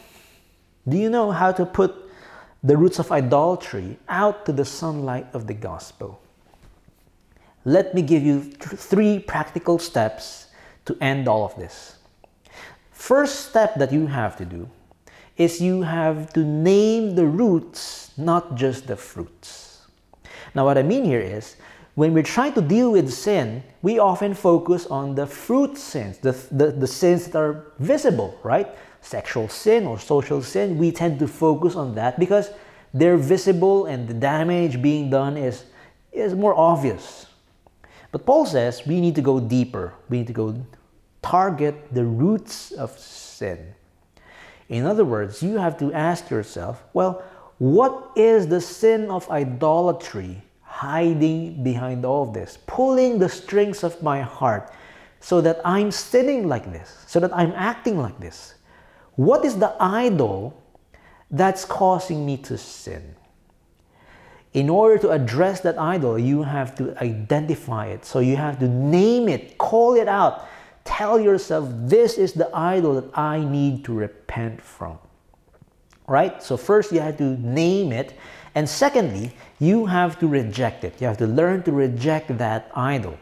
Do 0.87 0.97
you 0.97 1.09
know 1.09 1.31
how 1.31 1.51
to 1.51 1.65
put 1.65 1.95
the 2.63 2.77
roots 2.77 2.99
of 2.99 3.11
idolatry 3.11 3.97
out 4.07 4.45
to 4.45 4.53
the 4.53 4.65
sunlight 4.65 5.27
of 5.33 5.47
the 5.47 5.53
gospel? 5.53 6.21
Let 7.65 7.93
me 7.93 8.01
give 8.01 8.23
you 8.23 8.41
th- 8.43 8.79
three 8.79 9.19
practical 9.19 9.79
steps 9.79 10.47
to 10.85 10.97
end 10.99 11.27
all 11.27 11.45
of 11.45 11.55
this. 11.55 11.97
First 12.91 13.49
step 13.49 13.75
that 13.75 13.91
you 13.91 14.07
have 14.07 14.37
to 14.37 14.45
do 14.45 14.69
is 15.37 15.61
you 15.61 15.81
have 15.81 16.31
to 16.33 16.39
name 16.41 17.15
the 17.15 17.25
roots, 17.25 18.11
not 18.17 18.55
just 18.55 18.87
the 18.87 18.95
fruits. 18.95 19.81
Now, 20.53 20.65
what 20.65 20.77
I 20.77 20.83
mean 20.83 21.03
here 21.03 21.19
is 21.19 21.55
when 21.95 22.13
we're 22.13 22.23
trying 22.23 22.53
to 22.53 22.61
deal 22.61 22.91
with 22.91 23.11
sin, 23.11 23.63
we 23.81 23.99
often 23.99 24.33
focus 24.33 24.85
on 24.87 25.15
the 25.15 25.27
fruit 25.27 25.77
sins, 25.77 26.17
the, 26.19 26.31
the, 26.51 26.71
the 26.71 26.87
sins 26.87 27.27
that 27.27 27.37
are 27.37 27.65
visible, 27.79 28.39
right? 28.43 28.67
Sexual 29.01 29.49
sin 29.49 29.85
or 29.85 29.99
social 29.99 30.41
sin, 30.41 30.77
we 30.77 30.91
tend 30.91 31.19
to 31.19 31.27
focus 31.27 31.75
on 31.75 31.95
that 31.95 32.19
because 32.19 32.51
they're 32.93 33.17
visible 33.17 33.85
and 33.85 34.07
the 34.07 34.13
damage 34.13 34.81
being 34.81 35.09
done 35.09 35.37
is, 35.37 35.65
is 36.11 36.33
more 36.33 36.55
obvious. 36.55 37.25
But 38.11 38.25
Paul 38.25 38.45
says 38.45 38.85
we 38.85 39.01
need 39.01 39.15
to 39.15 39.21
go 39.21 39.39
deeper. 39.39 39.93
We 40.09 40.19
need 40.19 40.27
to 40.27 40.33
go 40.33 40.65
target 41.21 41.93
the 41.93 42.05
roots 42.05 42.71
of 42.71 42.97
sin. 42.97 43.73
In 44.73 44.87
other 44.87 45.05
words, 45.05 45.43
you 45.43 45.59
have 45.59 45.77
to 45.77 45.93
ask 45.93 46.31
yourself, 46.31 46.83
well, 46.93 47.21
what 47.59 48.09
is 48.15 48.47
the 48.47 48.59
sin 48.59 49.11
of 49.11 49.29
idolatry 49.29 50.41
hiding 50.63 51.63
behind 51.63 52.03
all 52.03 52.25
this, 52.25 52.57
pulling 52.65 53.19
the 53.19 53.29
strings 53.29 53.83
of 53.83 54.01
my 54.01 54.21
heart 54.21 54.73
so 55.19 55.41
that 55.41 55.61
I'm 55.63 55.91
sinning 55.91 56.47
like 56.47 56.71
this, 56.71 57.05
so 57.05 57.19
that 57.19 57.29
I'm 57.37 57.51
acting 57.51 57.99
like 57.99 58.19
this? 58.19 58.55
What 59.15 59.45
is 59.45 59.59
the 59.59 59.75
idol 59.79 60.59
that's 61.29 61.65
causing 61.65 62.25
me 62.25 62.37
to 62.37 62.57
sin? 62.57 63.13
In 64.53 64.71
order 64.71 64.97
to 65.03 65.11
address 65.11 65.59
that 65.59 65.79
idol, 65.79 66.17
you 66.17 66.41
have 66.41 66.73
to 66.77 66.97
identify 66.97 67.89
it. 67.89 68.05
So 68.05 68.17
you 68.17 68.37
have 68.37 68.57
to 68.57 68.67
name 68.67 69.29
it, 69.29 69.59
call 69.59 69.93
it 69.93 70.07
out, 70.07 70.47
Tell 70.83 71.19
yourself, 71.19 71.69
this 71.71 72.17
is 72.17 72.33
the 72.33 72.53
idol 72.55 73.01
that 73.01 73.17
I 73.17 73.39
need 73.39 73.85
to 73.85 73.93
repent 73.93 74.61
from. 74.61 74.97
Right? 76.07 76.43
So, 76.43 76.57
first, 76.57 76.91
you 76.91 76.99
have 76.99 77.17
to 77.17 77.37
name 77.39 77.91
it. 77.91 78.13
And 78.55 78.67
secondly, 78.67 79.31
you 79.59 79.85
have 79.85 80.19
to 80.19 80.27
reject 80.27 80.83
it. 80.83 80.99
You 80.99 81.07
have 81.07 81.17
to 81.17 81.27
learn 81.27 81.63
to 81.63 81.71
reject 81.71 82.37
that 82.37 82.69
idol. 82.75 83.17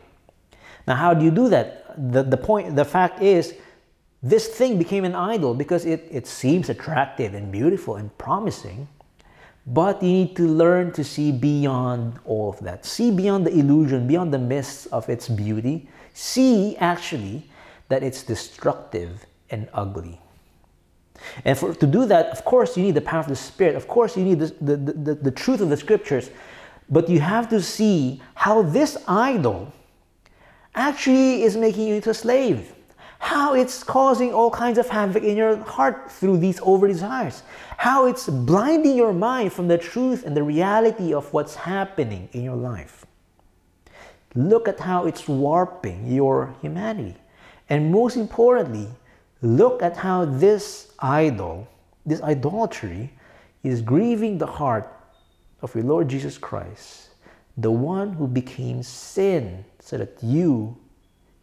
Now, 0.88 0.96
how 0.96 1.14
do 1.14 1.24
you 1.24 1.32
do 1.32 1.48
that? 1.50 2.12
The, 2.12 2.24
the 2.24 2.38
point, 2.38 2.76
the 2.76 2.86
fact 2.86 3.22
is, 3.22 3.54
this 4.24 4.48
thing 4.48 4.78
became 4.78 5.04
an 5.04 5.16
idol 5.16 5.54
because 5.54 5.86
it, 5.86 6.08
it 6.12 6.28
seems 6.28 6.70
attractive 6.70 7.34
and 7.34 7.52
beautiful 7.52 7.96
and 7.96 8.16
promising. 8.18 8.88
But 9.68 10.02
you 10.02 10.10
need 10.10 10.36
to 10.38 10.48
learn 10.48 10.92
to 10.94 11.04
see 11.04 11.32
beyond 11.32 12.20
all 12.26 12.50
of 12.50 12.60
that. 12.62 12.86
See 12.86 13.12
beyond 13.12 13.46
the 13.46 13.52
illusion, 13.52 14.08
beyond 14.08 14.34
the 14.34 14.40
mists 14.40 14.88
of 14.88 15.08
its 15.08 15.28
beauty. 15.28 15.88
See 16.14 16.76
actually 16.78 17.50
that 17.92 18.04
it's 18.04 18.24
destructive 18.24 19.26
and 19.50 19.68
ugly. 19.74 20.20
And 21.46 21.58
for, 21.58 21.74
to 21.74 21.88
do 21.88 22.06
that, 22.06 22.28
of 22.28 22.44
course, 22.46 22.78
you 22.78 22.84
need 22.84 22.96
the 22.96 23.02
power 23.02 23.20
of 23.20 23.28
the 23.28 23.36
Spirit. 23.36 23.76
Of 23.76 23.88
course, 23.88 24.18
you 24.18 24.24
need 24.24 24.40
the, 24.40 24.48
the, 24.62 24.78
the, 24.78 25.16
the 25.16 25.32
truth 25.32 25.62
of 25.62 25.70
the 25.70 25.78
scriptures. 25.78 26.30
But 26.90 27.10
you 27.10 27.20
have 27.20 27.50
to 27.50 27.62
see 27.62 28.22
how 28.34 28.64
this 28.64 28.98
idol 29.08 29.72
actually 30.74 31.44
is 31.44 31.56
making 31.56 31.88
you 31.88 31.96
into 31.96 32.10
a 32.10 32.14
slave. 32.14 32.74
How 33.20 33.54
it's 33.54 33.84
causing 33.84 34.34
all 34.34 34.50
kinds 34.50 34.80
of 34.80 34.90
havoc 34.90 35.24
in 35.24 35.38
your 35.38 35.58
heart 35.58 36.12
through 36.12 36.38
these 36.38 36.60
over 36.64 36.88
desires. 36.88 37.44
How 37.78 38.08
it's 38.08 38.28
blinding 38.28 38.98
your 38.98 39.14
mind 39.14 39.54
from 39.54 39.68
the 39.68 39.78
truth 39.78 40.26
and 40.26 40.36
the 40.36 40.44
reality 40.44 41.14
of 41.14 41.32
what's 41.32 41.56
happening 41.56 42.30
in 42.32 42.44
your 42.44 42.56
life. 42.56 43.06
Look 44.34 44.68
at 44.68 44.80
how 44.80 45.06
it's 45.06 45.28
warping 45.28 46.12
your 46.12 46.56
humanity. 46.62 47.16
And 47.72 47.90
most 47.90 48.18
importantly, 48.18 48.90
look 49.42 49.82
at 49.82 49.96
how 49.96 50.26
this 50.26 50.92
idol, 51.00 51.70
this 52.06 52.22
idolatry, 52.22 53.14
is 53.64 53.82
grieving 53.82 54.38
the 54.38 54.46
heart 54.46 54.94
of 55.62 55.74
your 55.74 55.86
Lord 55.86 56.10
Jesus 56.10 56.38
Christ, 56.38 57.12
the 57.56 57.72
one 57.72 58.12
who 58.12 58.28
became 58.28 58.84
sin 58.84 59.64
so 59.80 59.98
that 59.98 60.18
you 60.22 60.76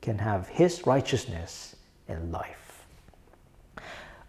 can 0.03 0.18
have 0.18 0.49
his 0.49 0.87
righteousness 0.87 1.76
and 2.09 2.31
life. 2.31 2.85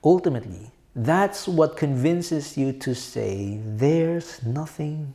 Ultimately, 0.01 0.71
that's 0.95 1.49
what 1.49 1.75
convinces 1.75 2.57
you 2.57 2.71
to 2.79 2.95
say, 2.95 3.59
there's 3.65 4.41
nothing 4.43 5.13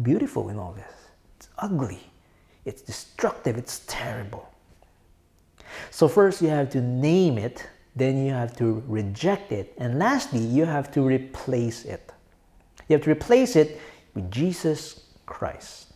beautiful 0.00 0.48
in 0.48 0.58
all 0.58 0.72
this. 0.72 0.94
It's 1.36 1.48
ugly, 1.58 2.00
it's 2.64 2.80
destructive, 2.80 3.58
it's 3.58 3.82
terrible. 3.86 4.53
So 5.90 6.08
first 6.08 6.42
you 6.42 6.48
have 6.48 6.70
to 6.70 6.80
name 6.80 7.38
it, 7.38 7.66
then 7.96 8.24
you 8.24 8.32
have 8.32 8.56
to 8.56 8.82
reject 8.86 9.52
it, 9.52 9.72
and 9.78 9.98
lastly, 9.98 10.40
you 10.40 10.64
have 10.64 10.90
to 10.92 11.02
replace 11.02 11.84
it. 11.84 12.12
You 12.88 12.94
have 12.94 13.04
to 13.04 13.10
replace 13.10 13.56
it 13.56 13.80
with 14.14 14.30
Jesus 14.30 15.04
Christ. 15.26 15.92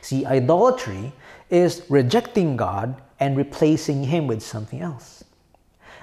See, 0.00 0.24
idolatry 0.24 1.12
is 1.50 1.82
rejecting 1.88 2.56
God 2.56 3.00
and 3.20 3.36
replacing 3.36 4.04
Him 4.04 4.26
with 4.26 4.42
something 4.42 4.80
else. 4.80 5.24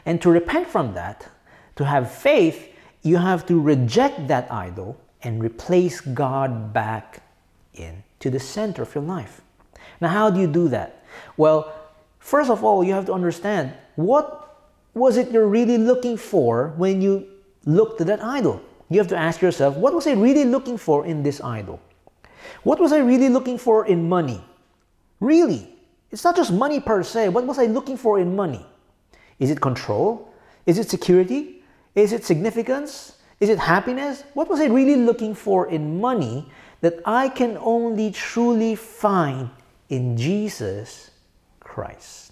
And 0.05 0.21
to 0.21 0.29
repent 0.29 0.67
from 0.67 0.93
that, 0.93 1.27
to 1.77 1.85
have 1.85 2.11
faith, 2.11 2.73
you 3.01 3.17
have 3.17 3.45
to 3.47 3.59
reject 3.59 4.27
that 4.27 4.51
idol 4.51 4.99
and 5.23 5.43
replace 5.43 6.01
God 6.01 6.73
back 6.73 7.21
into 7.73 8.29
the 8.29 8.39
center 8.39 8.83
of 8.83 8.93
your 8.93 9.03
life. 9.03 9.41
Now, 9.99 10.09
how 10.09 10.29
do 10.29 10.39
you 10.39 10.47
do 10.47 10.67
that? 10.69 11.03
Well, 11.37 11.73
First 12.25 12.49
of 12.49 12.63
all, 12.63 12.83
you 12.83 12.91
have 12.93 13.05
to 13.05 13.13
understand 13.13 13.71
what 13.97 14.57
was 14.95 15.15
it 15.15 15.29
you're 15.29 15.45
really 15.45 15.77
looking 15.77 16.17
for 16.17 16.73
when 16.75 16.99
you 16.99 17.27
looked 17.65 18.01
at 18.01 18.07
that 18.07 18.23
idol? 18.23 18.63
You 18.89 18.97
have 18.97 19.07
to 19.09 19.15
ask 19.15 19.43
yourself, 19.43 19.77
what 19.77 19.93
was 19.93 20.07
I 20.07 20.13
really 20.13 20.43
looking 20.43 20.75
for 20.75 21.05
in 21.05 21.21
this 21.21 21.39
idol? 21.39 21.79
What 22.63 22.79
was 22.79 22.91
I 22.91 22.97
really 22.97 23.29
looking 23.29 23.59
for 23.59 23.85
in 23.85 24.09
money? 24.09 24.41
Really? 25.19 25.69
It's 26.09 26.23
not 26.23 26.35
just 26.35 26.51
money 26.51 26.79
per 26.79 27.03
se. 27.03 27.29
What 27.29 27.45
was 27.45 27.59
I 27.59 27.67
looking 27.67 27.95
for 27.95 28.17
in 28.17 28.35
money? 28.35 28.65
Is 29.37 29.51
it 29.51 29.61
control? 29.61 30.33
Is 30.65 30.79
it 30.79 30.89
security? 30.89 31.61
Is 31.93 32.11
it 32.11 32.25
significance? 32.25 33.21
Is 33.39 33.49
it 33.49 33.59
happiness? 33.59 34.23
What 34.33 34.49
was 34.49 34.59
I 34.61 34.65
really 34.65 34.95
looking 34.95 35.35
for 35.35 35.69
in 35.69 36.01
money 36.01 36.49
that 36.81 37.01
I 37.05 37.29
can 37.29 37.55
only 37.61 38.09
truly 38.09 38.73
find 38.73 39.51
in 39.89 40.17
Jesus 40.17 41.11
Christ. 41.75 42.31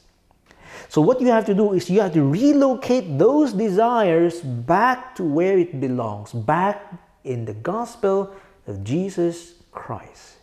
So, 0.88 1.02
what 1.02 1.20
you 1.20 1.28
have 1.28 1.46
to 1.48 1.54
do 1.54 1.74
is 1.74 1.90
you 1.90 2.00
have 2.00 2.14
to 2.14 2.24
relocate 2.24 3.18
those 3.20 3.52
desires 3.52 4.40
back 4.40 5.16
to 5.16 5.24
where 5.24 5.60
it 5.60 5.82
belongs, 5.82 6.32
back 6.32 6.94
in 7.26 7.44
the 7.44 7.54
gospel 7.54 8.34
of 8.68 8.86
Jesus 8.86 9.56
Christ. 9.74 10.38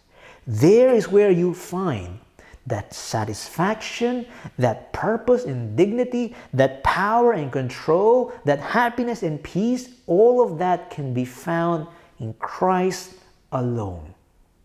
There 0.47 0.93
is 0.93 1.09
where 1.09 1.31
you 1.31 1.55
find 1.55 2.19
that 2.67 2.93
satisfaction, 2.93 4.27
that 4.59 4.93
purpose 4.93 5.45
and 5.47 5.75
dignity, 5.79 6.35
that 6.53 6.85
power 6.85 7.33
and 7.33 7.51
control, 7.51 8.35
that 8.45 8.61
happiness 8.61 9.23
and 9.23 9.43
peace, 9.43 9.89
all 10.07 10.45
of 10.45 10.59
that 10.59 10.91
can 10.91 11.15
be 11.15 11.25
found 11.25 11.87
in 12.19 12.35
Christ 12.35 13.15
alone, 13.51 14.13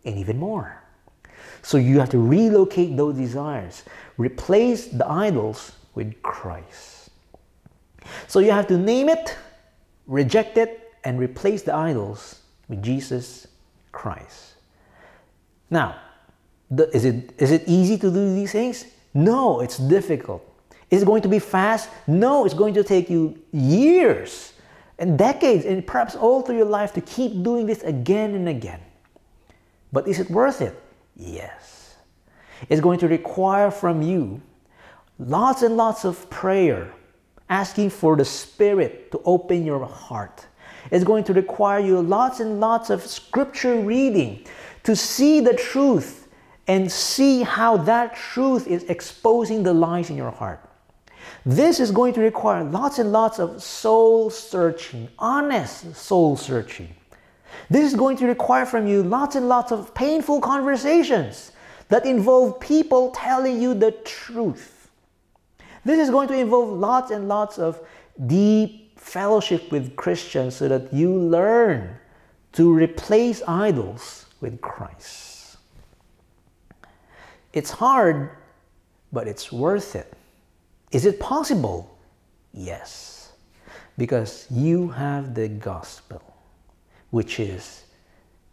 and 0.04 0.18
even 0.18 0.38
more. 0.38 0.82
So 1.66 1.78
you 1.78 1.98
have 1.98 2.10
to 2.10 2.18
relocate 2.18 2.96
those 2.96 3.16
desires, 3.16 3.82
replace 4.16 4.86
the 4.86 5.08
idols 5.08 5.72
with 5.94 6.20
Christ. 6.22 7.10
So 8.28 8.38
you 8.38 8.52
have 8.52 8.66
to 8.68 8.78
name 8.78 9.08
it, 9.08 9.36
reject 10.06 10.58
it, 10.58 10.94
and 11.04 11.18
replace 11.18 11.62
the 11.62 11.74
idols 11.74 12.40
with 12.68 12.82
Jesus 12.82 13.46
Christ. 13.92 14.54
Now, 15.70 15.96
the, 16.70 16.88
is, 16.94 17.04
it, 17.04 17.32
is 17.38 17.50
it 17.50 17.64
easy 17.66 17.96
to 17.98 18.10
do 18.10 18.34
these 18.34 18.52
things? 18.52 18.86
No, 19.14 19.60
it's 19.60 19.78
difficult. 19.78 20.42
Is 20.90 21.02
it 21.02 21.06
going 21.06 21.22
to 21.22 21.28
be 21.28 21.38
fast? 21.38 21.88
No, 22.06 22.44
it's 22.44 22.54
going 22.54 22.74
to 22.74 22.84
take 22.84 23.10
you 23.10 23.38
years 23.52 24.52
and 24.98 25.18
decades 25.18 25.64
and 25.64 25.86
perhaps 25.86 26.14
all 26.14 26.42
through 26.42 26.56
your 26.56 26.66
life 26.66 26.92
to 26.94 27.00
keep 27.00 27.42
doing 27.42 27.66
this 27.66 27.82
again 27.82 28.34
and 28.34 28.48
again. 28.48 28.80
But 29.92 30.08
is 30.08 30.20
it 30.20 30.30
worth 30.30 30.60
it? 30.60 30.80
Yes. 31.16 31.75
It's 32.68 32.80
going 32.80 32.98
to 33.00 33.08
require 33.08 33.70
from 33.70 34.02
you 34.02 34.40
lots 35.18 35.62
and 35.62 35.76
lots 35.76 36.04
of 36.04 36.28
prayer, 36.30 36.92
asking 37.48 37.90
for 37.90 38.16
the 38.16 38.24
Spirit 38.24 39.10
to 39.12 39.20
open 39.24 39.64
your 39.64 39.84
heart. 39.86 40.46
It's 40.90 41.04
going 41.04 41.24
to 41.24 41.32
require 41.32 41.80
you 41.80 42.00
lots 42.00 42.40
and 42.40 42.60
lots 42.60 42.90
of 42.90 43.02
scripture 43.02 43.76
reading 43.80 44.44
to 44.84 44.94
see 44.94 45.40
the 45.40 45.54
truth 45.54 46.28
and 46.68 46.90
see 46.90 47.42
how 47.42 47.76
that 47.76 48.14
truth 48.14 48.66
is 48.66 48.84
exposing 48.84 49.62
the 49.62 49.72
lies 49.72 50.10
in 50.10 50.16
your 50.16 50.30
heart. 50.30 50.60
This 51.44 51.80
is 51.80 51.90
going 51.90 52.12
to 52.14 52.20
require 52.20 52.64
lots 52.64 52.98
and 52.98 53.12
lots 53.12 53.38
of 53.38 53.62
soul 53.62 54.30
searching, 54.30 55.08
honest 55.18 55.94
soul 55.94 56.36
searching. 56.36 56.94
This 57.70 57.84
is 57.84 57.96
going 57.96 58.16
to 58.18 58.26
require 58.26 58.66
from 58.66 58.86
you 58.86 59.02
lots 59.02 59.36
and 59.36 59.48
lots 59.48 59.72
of 59.72 59.94
painful 59.94 60.40
conversations 60.40 61.52
that 61.88 62.04
involve 62.06 62.60
people 62.60 63.10
telling 63.12 63.60
you 63.60 63.74
the 63.74 63.92
truth. 63.92 64.90
This 65.84 66.00
is 66.00 66.10
going 66.10 66.28
to 66.28 66.34
involve 66.34 66.76
lots 66.76 67.10
and 67.10 67.28
lots 67.28 67.58
of 67.58 67.80
deep 68.26 68.98
fellowship 68.98 69.70
with 69.70 69.94
Christians 69.94 70.56
so 70.56 70.68
that 70.68 70.92
you 70.92 71.12
learn 71.12 71.96
to 72.52 72.72
replace 72.72 73.42
idols 73.46 74.26
with 74.40 74.60
Christ. 74.60 75.58
It's 77.52 77.70
hard, 77.70 78.30
but 79.12 79.28
it's 79.28 79.52
worth 79.52 79.94
it. 79.94 80.12
Is 80.90 81.06
it 81.06 81.20
possible? 81.20 81.98
Yes. 82.52 83.32
Because 83.96 84.46
you 84.50 84.88
have 84.88 85.34
the 85.34 85.48
gospel, 85.48 86.22
which 87.10 87.38
is 87.38 87.84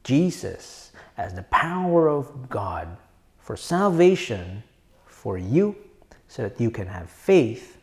Jesus 0.03 0.91
as 1.17 1.33
the 1.33 1.43
power 1.43 2.09
of 2.09 2.49
God 2.49 2.95
for 3.43 3.57
salvation 3.57 4.63
for 5.05 5.37
you 5.37 5.75
so 6.29 6.43
that 6.43 6.59
you 6.59 6.71
can 6.71 6.87
have 6.87 7.09
faith 7.09 7.77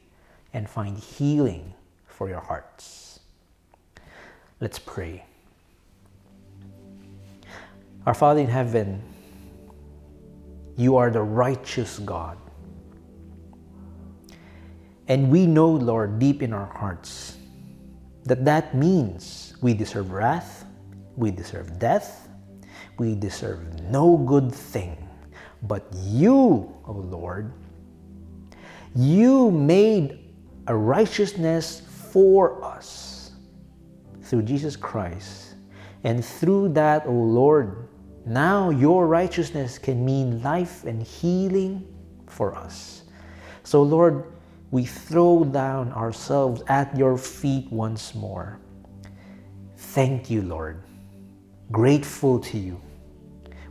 and 0.55 0.69
find 0.69 0.99
healing 0.99 1.75
for 2.07 2.29
your 2.31 2.41
hearts. 2.41 3.21
Let's 4.59 4.79
pray. 4.79 5.25
Our 8.07 8.15
Father 8.15 8.41
in 8.41 8.49
heaven, 8.49 9.03
you 10.77 10.97
are 10.97 11.11
the 11.11 11.21
righteous 11.21 11.99
God. 11.99 12.39
And 15.09 15.31
we 15.31 15.47
know, 15.47 15.71
Lord, 15.71 16.19
deep 16.19 16.43
in 16.43 16.55
our 16.55 16.73
hearts, 16.73 17.37
that 18.25 18.47
that 18.47 18.75
means 18.75 19.55
we 19.61 19.75
deserve 19.75 20.11
wrath, 20.11 20.65
we 21.17 21.31
deserve 21.31 21.79
death, 21.79 22.29
we 22.97 23.15
deserve 23.15 23.81
no 23.83 24.17
good 24.17 24.51
thing. 24.53 25.10
But 25.63 25.87
you, 25.95 26.75
O 26.87 26.93
Lord, 26.93 27.53
you 28.95 29.51
made 29.51 30.33
a 30.67 30.75
righteousness 30.75 31.83
for 32.13 32.63
us 32.65 33.33
through 34.23 34.43
Jesus 34.43 34.77
Christ. 34.77 35.55
And 36.05 36.25
through 36.25 36.71
that, 36.71 37.07
O 37.07 37.13
Lord, 37.13 37.89
now 38.25 38.71
your 38.71 39.07
righteousness 39.07 39.79
can 39.79 40.05
mean 40.05 40.43
life 40.43 40.85
and 40.85 41.03
healing 41.03 41.87
for 42.27 42.55
us. 42.55 43.03
So, 43.65 43.83
Lord, 43.83 44.33
we 44.71 44.85
throw 44.85 45.45
down 45.45 45.93
ourselves 45.93 46.63
at 46.69 46.97
your 46.97 47.19
feet 47.19 47.71
once 47.71 48.15
more. 48.15 48.61
Thank 49.77 50.31
you, 50.31 50.43
Lord. 50.43 50.83
Grateful 51.73 52.39
to 52.41 52.59
you. 52.59 52.81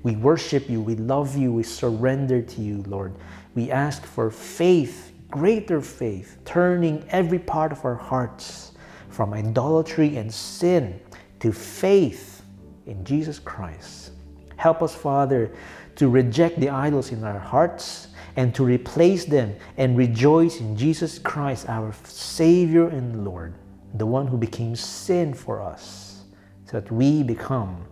We 0.04 0.16
worship 0.16 0.70
you, 0.70 0.82
we 0.82 0.96
love 0.96 1.36
you, 1.36 1.52
we 1.52 1.64
surrender 1.64 2.42
to 2.42 2.62
you, 2.62 2.84
Lord. 2.88 3.16
We 3.56 3.72
ask 3.72 4.06
for 4.06 4.32
faith, 4.32 5.12
greater 5.30 5.82
faith, 5.82 6.38
turning 6.46 7.06
every 7.10 7.40
part 7.40 7.72
of 7.72 7.84
our 7.84 7.96
hearts 7.96 8.72
from 9.10 9.34
idolatry 9.34 10.18
and 10.18 10.34
sin 10.34 11.00
to 11.40 11.52
faith 11.52 12.44
in 12.86 13.04
Jesus 13.04 13.40
Christ. 13.40 14.12
Help 14.56 14.82
us, 14.82 14.96
Father, 14.96 15.52
to 15.96 16.08
reject 16.08 16.60
the 16.60 16.70
idols 16.70 17.12
in 17.12 17.24
our 17.24 17.40
hearts 17.40 18.08
and 18.36 18.56
to 18.56 18.64
replace 18.64 19.26
them 19.26 19.54
and 19.76 19.98
rejoice 19.98 20.62
in 20.62 20.78
Jesus 20.78 21.20
Christ, 21.20 21.68
our 21.68 21.94
Savior 22.04 22.88
and 22.88 23.26
Lord, 23.26 23.54
the 23.96 24.06
one 24.06 24.28
who 24.28 24.38
became 24.38 24.76
sin 24.76 25.34
for 25.34 25.62
us, 25.62 26.24
so 26.66 26.80
that 26.80 26.90
we 26.92 27.24
become 27.24 27.86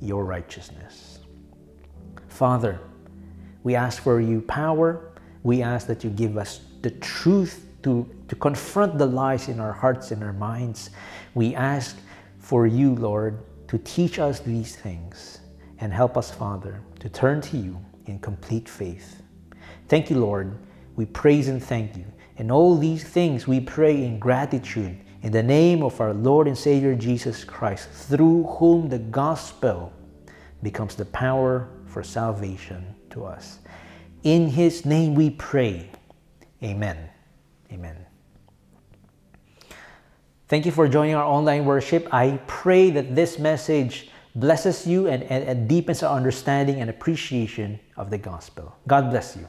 your 0.00 0.24
righteousness. 0.24 1.13
Father, 2.34 2.80
we 3.62 3.76
ask 3.76 4.02
for 4.02 4.20
you 4.20 4.40
power. 4.40 5.12
We 5.44 5.62
ask 5.62 5.86
that 5.86 6.02
you 6.02 6.10
give 6.10 6.36
us 6.36 6.62
the 6.82 6.90
truth 6.90 7.64
to, 7.84 8.12
to 8.26 8.34
confront 8.34 8.98
the 8.98 9.06
lies 9.06 9.46
in 9.46 9.60
our 9.60 9.72
hearts 9.72 10.10
and 10.10 10.24
our 10.24 10.32
minds. 10.32 10.90
We 11.34 11.54
ask 11.54 11.96
for 12.40 12.66
you, 12.66 12.96
Lord, 12.96 13.38
to 13.68 13.78
teach 13.78 14.18
us 14.18 14.40
these 14.40 14.74
things 14.74 15.38
and 15.78 15.92
help 15.92 16.16
us, 16.16 16.28
Father, 16.28 16.80
to 16.98 17.08
turn 17.08 17.40
to 17.42 17.56
you 17.56 17.78
in 18.06 18.18
complete 18.18 18.68
faith. 18.68 19.22
Thank 19.86 20.10
you, 20.10 20.18
Lord. 20.18 20.58
We 20.96 21.06
praise 21.06 21.46
and 21.46 21.62
thank 21.62 21.96
you. 21.96 22.04
And 22.36 22.50
all 22.50 22.76
these 22.76 23.04
things 23.04 23.46
we 23.46 23.60
pray 23.60 24.04
in 24.04 24.18
gratitude 24.18 24.98
in 25.22 25.30
the 25.30 25.42
name 25.42 25.84
of 25.84 26.00
our 26.00 26.12
Lord 26.12 26.48
and 26.48 26.58
Savior 26.58 26.96
Jesus 26.96 27.44
Christ, 27.44 27.88
through 27.90 28.42
whom 28.58 28.88
the 28.88 28.98
gospel 28.98 29.92
becomes 30.64 30.96
the 30.96 31.04
power 31.04 31.68
for 31.94 32.02
salvation 32.02 32.84
to 33.10 33.24
us. 33.24 33.60
In 34.24 34.48
his 34.48 34.84
name 34.84 35.14
we 35.14 35.30
pray. 35.30 35.88
Amen. 36.60 36.98
Amen. 37.70 37.96
Thank 40.48 40.66
you 40.66 40.72
for 40.72 40.88
joining 40.88 41.14
our 41.14 41.24
online 41.24 41.64
worship. 41.64 42.12
I 42.12 42.40
pray 42.48 42.90
that 42.90 43.14
this 43.14 43.38
message 43.38 44.10
blesses 44.34 44.88
you 44.88 45.06
and, 45.06 45.22
and, 45.22 45.44
and 45.44 45.68
deepens 45.68 46.02
our 46.02 46.16
understanding 46.16 46.80
and 46.80 46.90
appreciation 46.90 47.78
of 47.96 48.10
the 48.10 48.18
gospel. 48.18 48.76
God 48.88 49.10
bless 49.10 49.36
you. 49.36 49.46